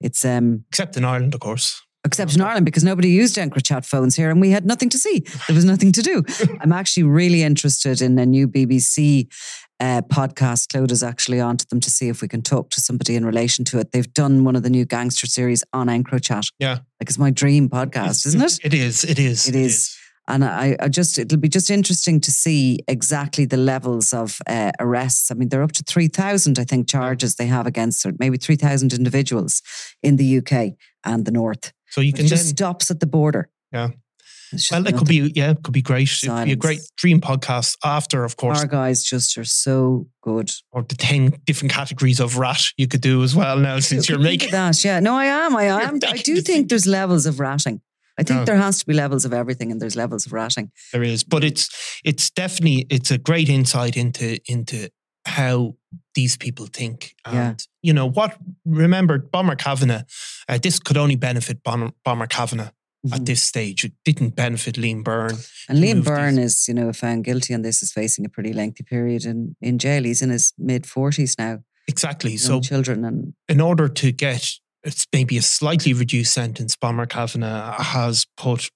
it's 0.00 0.24
um 0.24 0.64
except 0.68 0.96
in 0.96 1.04
Ireland, 1.04 1.34
of 1.34 1.40
course. 1.40 1.80
except 2.04 2.34
in 2.34 2.40
Ireland 2.42 2.66
because 2.66 2.84
nobody 2.84 3.08
used 3.08 3.36
EncroChat 3.36 3.84
phones 3.86 4.14
here 4.16 4.30
and 4.30 4.40
we 4.40 4.50
had 4.50 4.66
nothing 4.66 4.90
to 4.90 4.98
see. 4.98 5.24
There 5.46 5.54
was 5.56 5.64
nothing 5.64 5.92
to 5.92 6.02
do. 6.02 6.22
I'm 6.60 6.72
actually 6.72 7.04
really 7.04 7.42
interested 7.42 8.02
in 8.02 8.18
a 8.18 8.26
new 8.26 8.46
BBC 8.48 9.28
uh, 9.80 10.02
podcast. 10.02 10.68
Claude 10.72 10.90
is 10.92 11.02
actually 11.02 11.40
onto 11.40 11.64
them 11.66 11.80
to 11.80 11.90
see 11.90 12.08
if 12.08 12.22
we 12.22 12.28
can 12.28 12.42
talk 12.42 12.70
to 12.70 12.80
somebody 12.80 13.14
in 13.16 13.24
relation 13.24 13.64
to 13.66 13.78
it. 13.78 13.92
They've 13.92 14.12
done 14.14 14.44
one 14.44 14.56
of 14.56 14.62
the 14.62 14.70
new 14.70 14.84
gangster 14.84 15.26
series 15.26 15.62
on 15.72 15.88
EncroChat. 15.88 16.52
Yeah. 16.58 16.74
Like 17.00 17.08
it's 17.08 17.18
my 17.18 17.30
dream 17.30 17.68
podcast, 17.68 18.26
isn't 18.26 18.42
it? 18.42 18.58
It 18.64 18.74
is. 18.74 19.04
It 19.04 19.18
is. 19.18 19.48
It 19.48 19.54
is. 19.54 19.96
And 20.28 20.44
I, 20.44 20.76
I 20.80 20.88
just, 20.88 21.18
it'll 21.20 21.38
be 21.38 21.48
just 21.48 21.70
interesting 21.70 22.20
to 22.22 22.32
see 22.32 22.80
exactly 22.88 23.44
the 23.44 23.56
levels 23.56 24.12
of 24.12 24.40
uh, 24.48 24.72
arrests. 24.80 25.30
I 25.30 25.34
mean, 25.34 25.50
they're 25.50 25.62
up 25.62 25.70
to 25.72 25.84
3,000, 25.84 26.58
I 26.58 26.64
think, 26.64 26.88
charges 26.88 27.36
they 27.36 27.46
have 27.46 27.64
against 27.64 28.02
her, 28.02 28.12
maybe 28.18 28.36
3,000 28.36 28.92
individuals 28.92 29.62
in 30.02 30.16
the 30.16 30.38
UK 30.38 30.72
and 31.04 31.24
the 31.26 31.30
North. 31.30 31.72
So 31.90 32.00
you 32.00 32.08
It 32.08 32.16
can 32.16 32.26
just 32.26 32.44
then. 32.46 32.56
stops 32.56 32.90
at 32.90 32.98
the 32.98 33.06
border. 33.06 33.48
Yeah. 33.72 33.90
Well, 34.70 34.86
it 34.86 34.96
could 34.96 35.08
be. 35.08 35.32
Yeah, 35.34 35.50
it 35.52 35.62
could 35.62 35.74
be 35.74 35.82
great. 35.82 36.10
It'd 36.22 36.44
be 36.44 36.52
a 36.52 36.56
great 36.56 36.80
dream 36.96 37.20
podcast 37.20 37.76
after, 37.84 38.24
of 38.24 38.36
course, 38.36 38.60
Our 38.60 38.66
guys 38.66 39.02
just 39.02 39.36
are 39.38 39.44
so 39.44 40.08
good. 40.22 40.50
or 40.72 40.82
the 40.82 40.94
ten 40.96 41.34
different 41.44 41.72
categories 41.72 42.20
of 42.20 42.38
rat 42.38 42.60
you 42.76 42.86
could 42.86 43.00
do 43.00 43.22
as 43.22 43.34
well. 43.34 43.58
Now, 43.58 43.78
since 43.90 44.08
you're 44.08 44.18
making. 44.18 44.50
that, 44.52 44.82
yeah. 44.84 45.00
No, 45.00 45.14
I 45.14 45.26
am. 45.26 45.56
I 45.56 45.64
am. 45.82 45.98
I 46.06 46.16
do 46.18 46.40
think 46.40 46.68
there's 46.68 46.86
levels 46.86 47.26
of 47.26 47.40
ratting. 47.40 47.80
I 48.18 48.22
think 48.22 48.40
No. 48.40 48.44
there 48.46 48.56
has 48.56 48.78
to 48.78 48.86
be 48.86 48.94
levels 48.94 49.24
of 49.26 49.32
everything, 49.34 49.70
and 49.70 49.80
there's 49.80 49.96
levels 49.96 50.24
of 50.26 50.32
ratting. 50.32 50.70
There 50.92 51.02
is, 51.02 51.22
but 51.24 51.44
it's 51.44 51.68
it's 52.04 52.30
definitely 52.30 52.86
it's 52.88 53.10
a 53.10 53.18
great 53.18 53.48
insight 53.48 53.96
into 53.96 54.38
into 54.46 54.88
how 55.26 55.74
these 56.14 56.36
people 56.36 56.66
think, 56.66 57.14
and 57.26 57.34
Yeah. 57.34 57.54
you 57.82 57.92
know 57.92 58.06
what. 58.08 58.38
Remember, 58.64 59.18
Bomber 59.18 59.56
Kavanagh. 59.56 60.04
Uh, 60.48 60.56
this 60.62 60.78
could 60.78 60.96
only 60.96 61.16
benefit 61.16 61.62
Bomber, 61.62 61.90
Bomber 62.04 62.26
Kavanagh 62.28 62.70
Mhm. 63.06 63.14
at 63.14 63.24
this 63.26 63.42
stage. 63.42 63.84
It 63.84 63.92
didn't 64.04 64.36
benefit 64.36 64.76
Liam 64.76 65.02
Byrne. 65.04 65.36
And 65.68 65.78
Liam 65.78 66.04
Byrne 66.04 66.36
these- 66.36 66.52
is, 66.62 66.68
you 66.68 66.74
know, 66.74 66.92
found 66.92 67.24
guilty 67.24 67.54
on 67.54 67.62
this, 67.62 67.82
is 67.82 67.92
facing 67.92 68.24
a 68.24 68.28
pretty 68.28 68.52
lengthy 68.52 68.84
period 68.84 69.24
in, 69.24 69.56
in 69.60 69.78
jail. 69.78 70.04
He's 70.04 70.22
in 70.22 70.30
his 70.30 70.52
mid 70.58 70.86
forties 70.86 71.36
now. 71.38 71.60
Exactly. 71.88 72.36
So, 72.36 72.60
children 72.60 73.04
and 73.04 73.34
in 73.48 73.60
order 73.60 73.88
to 73.88 74.12
get 74.12 74.52
it's 74.84 75.06
maybe 75.12 75.36
a 75.36 75.42
slightly 75.42 75.92
reduced 75.92 76.32
sentence, 76.32 76.76
Bomber 76.76 77.06
Kavanagh 77.06 77.82
has 77.82 78.24
put 78.36 78.70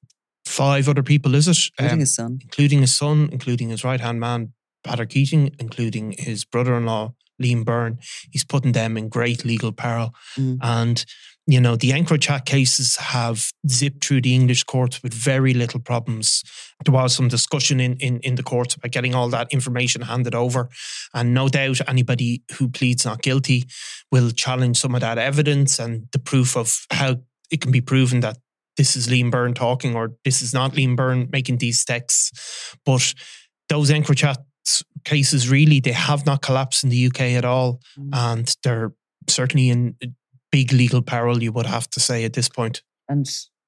five 0.44 0.88
other 0.88 1.02
people, 1.04 1.34
is 1.36 1.46
it? 1.46 1.58
including 1.78 1.92
Um, 1.94 2.00
his 2.00 2.14
son. 2.14 2.38
including 2.42 2.80
his 2.80 2.96
son, 2.96 3.28
including 3.30 3.68
his 3.70 3.84
right 3.84 4.00
hand 4.00 4.18
man, 4.18 4.52
Patrick 4.82 5.10
Keating, 5.10 5.54
including 5.60 6.14
his 6.18 6.44
brother 6.44 6.76
in 6.76 6.86
law, 6.86 7.14
Liam 7.40 7.64
Byrne. 7.64 7.98
He's 8.30 8.44
putting 8.44 8.72
them 8.72 8.96
in 8.96 9.08
great 9.08 9.44
legal 9.44 9.70
peril. 9.72 10.12
Mm. 10.36 10.58
And, 10.62 11.04
you 11.50 11.60
know, 11.60 11.74
the 11.74 11.90
EncroChat 11.90 12.44
cases 12.44 12.96
have 12.96 13.50
zipped 13.68 14.04
through 14.04 14.20
the 14.22 14.34
English 14.34 14.62
courts 14.64 15.02
with 15.02 15.12
very 15.12 15.52
little 15.52 15.80
problems. 15.80 16.44
There 16.84 16.94
was 16.94 17.14
some 17.14 17.28
discussion 17.28 17.80
in, 17.80 17.96
in, 17.96 18.20
in 18.20 18.36
the 18.36 18.42
courts 18.42 18.76
about 18.76 18.92
getting 18.92 19.14
all 19.14 19.28
that 19.30 19.52
information 19.52 20.02
handed 20.02 20.34
over. 20.34 20.68
And 21.12 21.34
no 21.34 21.48
doubt 21.48 21.80
anybody 21.88 22.42
who 22.56 22.68
pleads 22.68 23.04
not 23.04 23.22
guilty 23.22 23.64
will 24.12 24.30
challenge 24.30 24.76
some 24.78 24.94
of 24.94 25.00
that 25.00 25.18
evidence 25.18 25.80
and 25.80 26.06
the 26.12 26.20
proof 26.20 26.56
of 26.56 26.86
how 26.90 27.16
it 27.50 27.60
can 27.60 27.72
be 27.72 27.80
proven 27.80 28.20
that 28.20 28.38
this 28.76 28.94
is 28.96 29.08
Liam 29.08 29.30
Byrne 29.30 29.54
talking 29.54 29.96
or 29.96 30.12
this 30.24 30.42
is 30.42 30.54
not 30.54 30.74
Liam 30.74 30.94
Byrne 30.96 31.28
making 31.32 31.58
these 31.58 31.84
texts. 31.84 32.76
But 32.86 33.12
those 33.68 33.90
EncroChat 33.90 34.36
cases 35.04 35.48
really 35.50 35.80
they 35.80 35.92
have 35.92 36.24
not 36.26 36.42
collapsed 36.42 36.84
in 36.84 36.90
the 36.90 37.06
UK 37.06 37.20
at 37.36 37.44
all, 37.44 37.80
Mm. 37.98 38.10
and 38.12 38.56
they're 38.62 38.92
certainly 39.28 39.68
in 39.68 39.96
big 40.52 40.72
legal 40.72 41.02
peril. 41.02 41.42
You 41.42 41.52
would 41.52 41.66
have 41.66 41.88
to 41.90 42.00
say 42.00 42.24
at 42.24 42.32
this 42.32 42.48
point. 42.48 42.82
And 43.08 43.26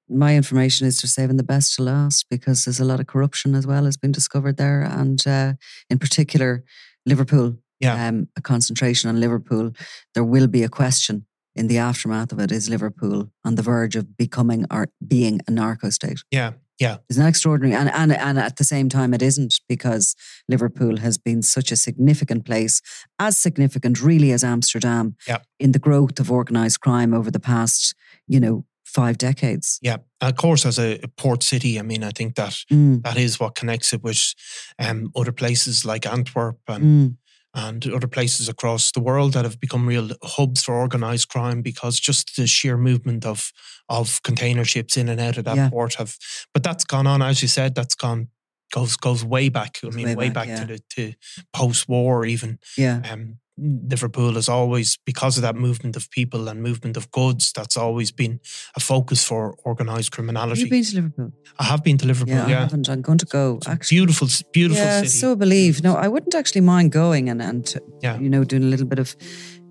my 0.09 0.35
information 0.35 0.87
is 0.87 1.01
they're 1.01 1.07
saving 1.09 1.37
the 1.37 1.43
best 1.43 1.75
to 1.75 1.83
last 1.83 2.25
because 2.29 2.65
there's 2.65 2.79
a 2.79 2.85
lot 2.85 2.99
of 2.99 3.07
corruption 3.07 3.55
as 3.55 3.65
well 3.65 3.85
has 3.85 3.97
been 3.97 4.11
discovered 4.11 4.57
there. 4.57 4.81
And 4.81 5.25
uh, 5.27 5.53
in 5.89 5.99
particular, 5.99 6.63
Liverpool, 7.05 7.57
Yeah. 7.79 8.07
um, 8.07 8.27
a 8.37 8.41
concentration 8.41 9.09
on 9.09 9.19
Liverpool. 9.19 9.71
There 10.13 10.23
will 10.23 10.47
be 10.47 10.63
a 10.63 10.69
question 10.69 11.25
in 11.55 11.67
the 11.67 11.77
aftermath 11.77 12.31
of 12.31 12.39
it 12.39 12.51
is 12.51 12.69
Liverpool 12.69 13.29
on 13.45 13.55
the 13.55 13.61
verge 13.61 13.95
of 13.95 14.17
becoming 14.17 14.65
or 14.71 14.87
being 15.05 15.39
a 15.47 15.51
narco 15.51 15.89
state? 15.89 16.19
Yeah, 16.31 16.53
yeah, 16.83 16.97
Isn't 17.09 17.23
that 17.23 17.29
extraordinary? 17.29 17.75
And, 17.79 17.89
and, 18.01 18.11
and 18.27 18.37
at 18.47 18.55
the 18.57 18.63
same 18.73 18.87
time, 18.89 19.13
it 19.17 19.21
isn't 19.21 19.53
because 19.73 20.05
Liverpool 20.53 20.97
has 20.97 21.17
been 21.17 21.41
such 21.41 21.71
a 21.71 21.75
significant 21.75 22.41
place, 22.45 22.81
as 23.19 23.37
significant 23.37 24.01
really 24.01 24.31
as 24.33 24.43
Amsterdam 24.43 25.15
Yeah. 25.27 25.39
in 25.59 25.71
the 25.71 25.79
growth 25.87 26.19
of 26.19 26.29
organized 26.31 26.79
crime 26.85 27.13
over 27.19 27.31
the 27.31 27.39
past, 27.39 27.95
you 28.27 28.39
know, 28.39 28.65
five 28.85 29.17
decades. 29.17 29.79
yeah. 29.81 29.97
Of 30.21 30.35
course, 30.35 30.65
as 30.67 30.77
a 30.79 30.99
port 31.17 31.43
city, 31.43 31.79
I 31.79 31.81
mean, 31.83 32.03
I 32.03 32.11
think 32.11 32.35
that 32.35 32.53
Mm, 32.71 33.01
that 33.03 33.17
is 33.17 33.39
what 33.39 33.55
connects 33.59 33.93
it 33.93 34.01
with 34.03 34.33
um, 34.79 35.11
other 35.15 35.31
places 35.33 35.83
like 35.85 36.05
Antwerp 36.05 36.57
and 36.67 36.83
mm, 36.83 37.17
and 37.53 37.85
other 37.87 38.07
places 38.07 38.49
across 38.49 38.91
the 38.91 38.99
world 38.99 39.33
that 39.33 39.45
have 39.45 39.59
become 39.59 39.87
real 39.87 40.09
hubs 40.23 40.63
for 40.63 40.73
organized 40.75 41.29
crime 41.29 41.61
because 41.61 41.99
just 41.99 42.35
the 42.35 42.47
sheer 42.47 42.77
movement 42.77 43.25
of 43.25 43.51
of 43.89 44.21
container 44.23 44.65
ships 44.65 44.97
in 44.97 45.09
and 45.09 45.19
out 45.21 45.37
of 45.37 45.45
that 45.45 45.55
Yeah. 45.57 45.69
port 45.69 45.95
have 45.95 46.17
but 46.53 46.63
that's 46.63 46.83
gone 46.83 47.05
on 47.07 47.21
as 47.21 47.41
you 47.41 47.47
said 47.47 47.75
that's 47.75 47.95
gone 47.95 48.29
goes 48.71 48.97
goes 48.97 49.23
way 49.23 49.49
back 49.49 49.77
I 49.83 49.89
mean 49.89 50.07
way 50.07 50.15
way, 50.15 50.29
back, 50.29 50.47
back, 50.47 50.47
yeah. 50.47 50.59
to 50.61 50.65
the 50.65 50.79
to 50.95 51.13
post 51.53 51.87
war 51.87 52.25
even 52.25 52.59
yeah. 52.77 53.01
um 53.11 53.37
Liverpool 53.57 54.33
has 54.33 54.49
always 54.49 54.97
because 55.05 55.37
of 55.37 55.43
that 55.43 55.55
movement 55.55 55.95
of 55.95 56.09
people 56.09 56.47
and 56.47 56.61
movement 56.61 56.97
of 56.97 57.11
goods 57.11 57.51
that's 57.53 57.77
always 57.77 58.11
been 58.11 58.39
a 58.75 58.79
focus 58.79 59.23
for 59.23 59.55
organized 59.63 60.11
Have 60.11 60.11
criminality 60.11 60.61
you 60.61 60.69
been 60.69 60.83
to 60.83 60.95
Liverpool? 60.95 61.31
I 61.59 61.63
have 61.65 61.83
been 61.83 61.97
to 61.99 62.07
Liverpool 62.07 62.33
Yeah, 62.35 62.45
I 62.45 62.61
haven't. 62.61 62.89
I'm 62.89 63.01
going 63.01 63.19
to 63.19 63.25
go. 63.27 63.59
Actually, 63.67 63.97
beautiful 63.97 64.27
beautiful 64.53 64.83
yeah, 64.83 64.97
city 64.97 65.09
so 65.09 65.35
believe. 65.35 65.83
No, 65.83 65.95
I 65.95 66.07
wouldn't 66.07 66.33
actually 66.33 66.61
mind 66.61 66.91
going 66.91 67.29
and 67.29 67.41
and 67.41 67.75
Yeah. 68.01 68.19
you 68.19 68.29
know 68.29 68.43
doing 68.43 68.63
a 68.63 68.67
little 68.67 68.87
bit 68.87 68.99
of 68.99 69.15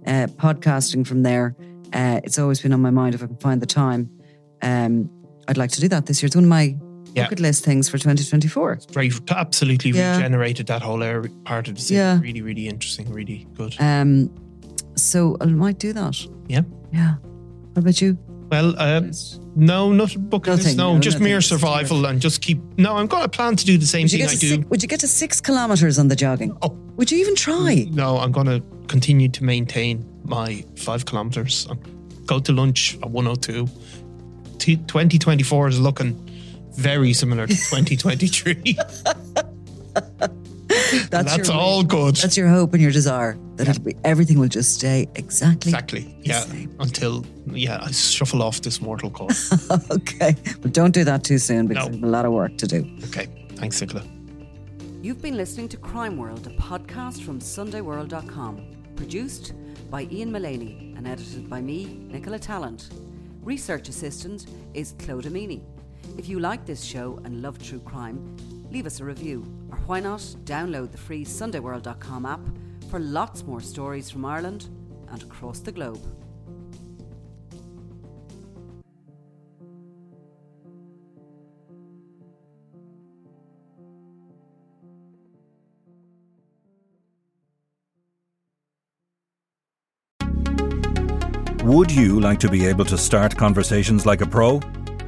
uh, 0.06 0.26
podcasting 0.36 1.04
from 1.06 1.22
there. 1.22 1.56
Uh, 1.92 2.20
it's 2.24 2.38
always 2.38 2.60
been 2.60 2.72
on 2.72 2.80
my 2.80 2.90
mind 2.90 3.14
if 3.14 3.22
I 3.22 3.26
can 3.26 3.36
find 3.38 3.60
the 3.60 3.66
time. 3.66 4.08
Um, 4.62 5.10
I'd 5.48 5.58
like 5.58 5.70
to 5.72 5.80
do 5.80 5.88
that 5.88 6.06
this 6.06 6.22
year. 6.22 6.28
It's 6.28 6.36
one 6.36 6.44
of 6.44 6.50
my 6.50 6.76
Yeah. 7.14 7.24
bucket 7.24 7.40
list 7.40 7.64
things 7.64 7.88
for 7.88 7.98
2024. 7.98 8.78
very 8.92 9.10
absolutely 9.30 9.90
Yeah. 9.90 10.16
regenerated 10.16 10.66
that 10.68 10.82
whole 10.82 11.02
area 11.02 11.30
part 11.44 11.68
of 11.68 11.74
the 11.74 11.80
city. 11.80 11.94
Yeah. 11.98 12.20
Really, 12.20 12.42
really 12.42 12.68
interesting, 12.68 13.10
really 13.12 13.46
good. 13.54 13.74
Um, 13.78 14.30
so 14.96 15.36
I 15.40 15.46
might 15.46 15.78
do 15.78 15.92
that. 15.92 16.16
Yeah. 16.48 16.62
Yeah. 16.92 17.14
What 17.74 17.78
about 17.82 18.00
you? 18.00 18.18
well, 18.50 18.74
um, 18.78 19.10
no, 19.56 19.92
not 19.92 20.14
bucket 20.28 20.56
list, 20.56 20.76
no, 20.76 20.92
no, 20.94 21.00
just 21.00 21.14
nothing, 21.14 21.24
mere 21.24 21.40
survival 21.40 22.04
and 22.04 22.20
just 22.20 22.42
keep. 22.42 22.60
No, 22.76 22.96
I'm 22.98 23.06
going 23.06 23.22
to 23.22 23.28
plan 23.30 23.56
to 23.56 23.64
do 23.64 23.78
the 23.78 23.86
same 23.86 24.08
thing 24.08 24.22
I 24.24 24.26
do. 24.26 24.36
six, 24.36 24.68
would 24.68 24.82
you 24.82 24.88
get 24.88 25.00
to 25.00 25.08
six 25.08 25.40
kilometers 25.40 25.98
on 25.98 26.08
the 26.08 26.16
jogging? 26.16 26.54
Oh. 26.60 26.76
Would 26.96 27.10
you 27.10 27.18
even 27.18 27.34
try? 27.34 27.86
No, 27.90 28.18
I'm 28.18 28.30
going 28.30 28.46
to 28.48 28.62
continue 28.88 29.28
to 29.30 29.44
maintain 29.44 30.04
my 30.24 30.62
five 30.76 31.06
kilometers. 31.06 31.66
and 31.70 31.78
Go 32.26 32.38
to 32.40 32.52
lunch 32.52 32.98
at 33.02 33.08
102. 33.10 33.66
T- 34.58 34.76
2024 34.76 35.68
is 35.68 35.80
looking 35.80 36.14
very 36.74 37.12
similar 37.12 37.46
to 37.46 37.54
2023. 37.70 38.76
That's, 41.10 41.34
That's 41.36 41.48
your, 41.48 41.56
all 41.56 41.82
good. 41.82 42.16
That's 42.16 42.36
your 42.36 42.48
hope 42.48 42.72
and 42.72 42.82
your 42.82 42.90
desire 42.92 43.36
that 43.56 43.68
it'll 43.68 43.82
be 43.82 43.94
everything 44.04 44.38
will 44.38 44.48
just 44.48 44.74
stay 44.74 45.08
exactly. 45.14 45.70
exactly. 45.70 46.16
Yeah. 46.22 46.40
same. 46.40 46.74
Until, 46.80 47.24
yeah, 47.46 47.78
I 47.82 47.90
shuffle 47.90 48.42
off 48.42 48.62
this 48.62 48.80
mortal 48.80 49.10
coil. 49.10 49.28
okay, 49.90 50.34
but 50.62 50.72
don't 50.72 50.92
do 50.92 51.04
that 51.04 51.24
too 51.24 51.38
soon 51.38 51.66
because 51.66 51.86
No. 51.86 51.90
there's 51.92 52.02
a 52.02 52.06
lot 52.06 52.24
of 52.24 52.32
work 52.32 52.56
to 52.58 52.66
do. 52.66 52.86
okay. 53.04 53.26
Thanks, 53.56 53.80
Nicola. 53.80 54.04
You've 55.02 55.20
been 55.20 55.36
listening 55.36 55.68
to 55.70 55.76
Crime 55.76 56.16
World, 56.16 56.46
a 56.46 56.50
podcast 56.50 57.22
from 57.22 57.40
SundayWorld.com. 57.40 58.60
Produced 58.96 59.52
by 59.90 60.02
Ian 60.10 60.30
Mullaney 60.32 60.94
and 60.96 61.06
edited 61.06 61.48
by 61.50 61.60
me, 61.60 61.98
Nicola 62.10 62.38
Tallant. 62.38 62.88
Research 63.42 63.88
assistant 63.88 64.46
is 64.74 64.94
Claude 64.98 65.24
Amini. 65.24 65.60
If 66.18 66.28
you 66.28 66.40
like 66.40 66.66
this 66.66 66.82
show 66.82 67.20
and 67.24 67.42
love 67.42 67.62
true 67.62 67.80
crime, 67.80 68.36
leave 68.70 68.86
us 68.86 69.00
a 69.00 69.04
review. 69.04 69.46
Or 69.70 69.78
why 69.86 70.00
not 70.00 70.20
download 70.44 70.92
the 70.92 70.98
free 70.98 71.24
SundayWorld.com 71.24 72.26
app 72.26 72.40
for 72.90 73.00
lots 73.00 73.44
more 73.44 73.60
stories 73.60 74.10
from 74.10 74.24
Ireland 74.24 74.68
and 75.10 75.22
across 75.22 75.60
the 75.60 75.72
globe. 75.72 76.00
Would 91.64 91.92
you 91.92 92.18
like 92.18 92.40
to 92.40 92.48
be 92.48 92.66
able 92.66 92.84
to 92.86 92.98
start 92.98 93.36
conversations 93.36 94.04
like 94.04 94.20
a 94.20 94.26
pro? 94.26 94.60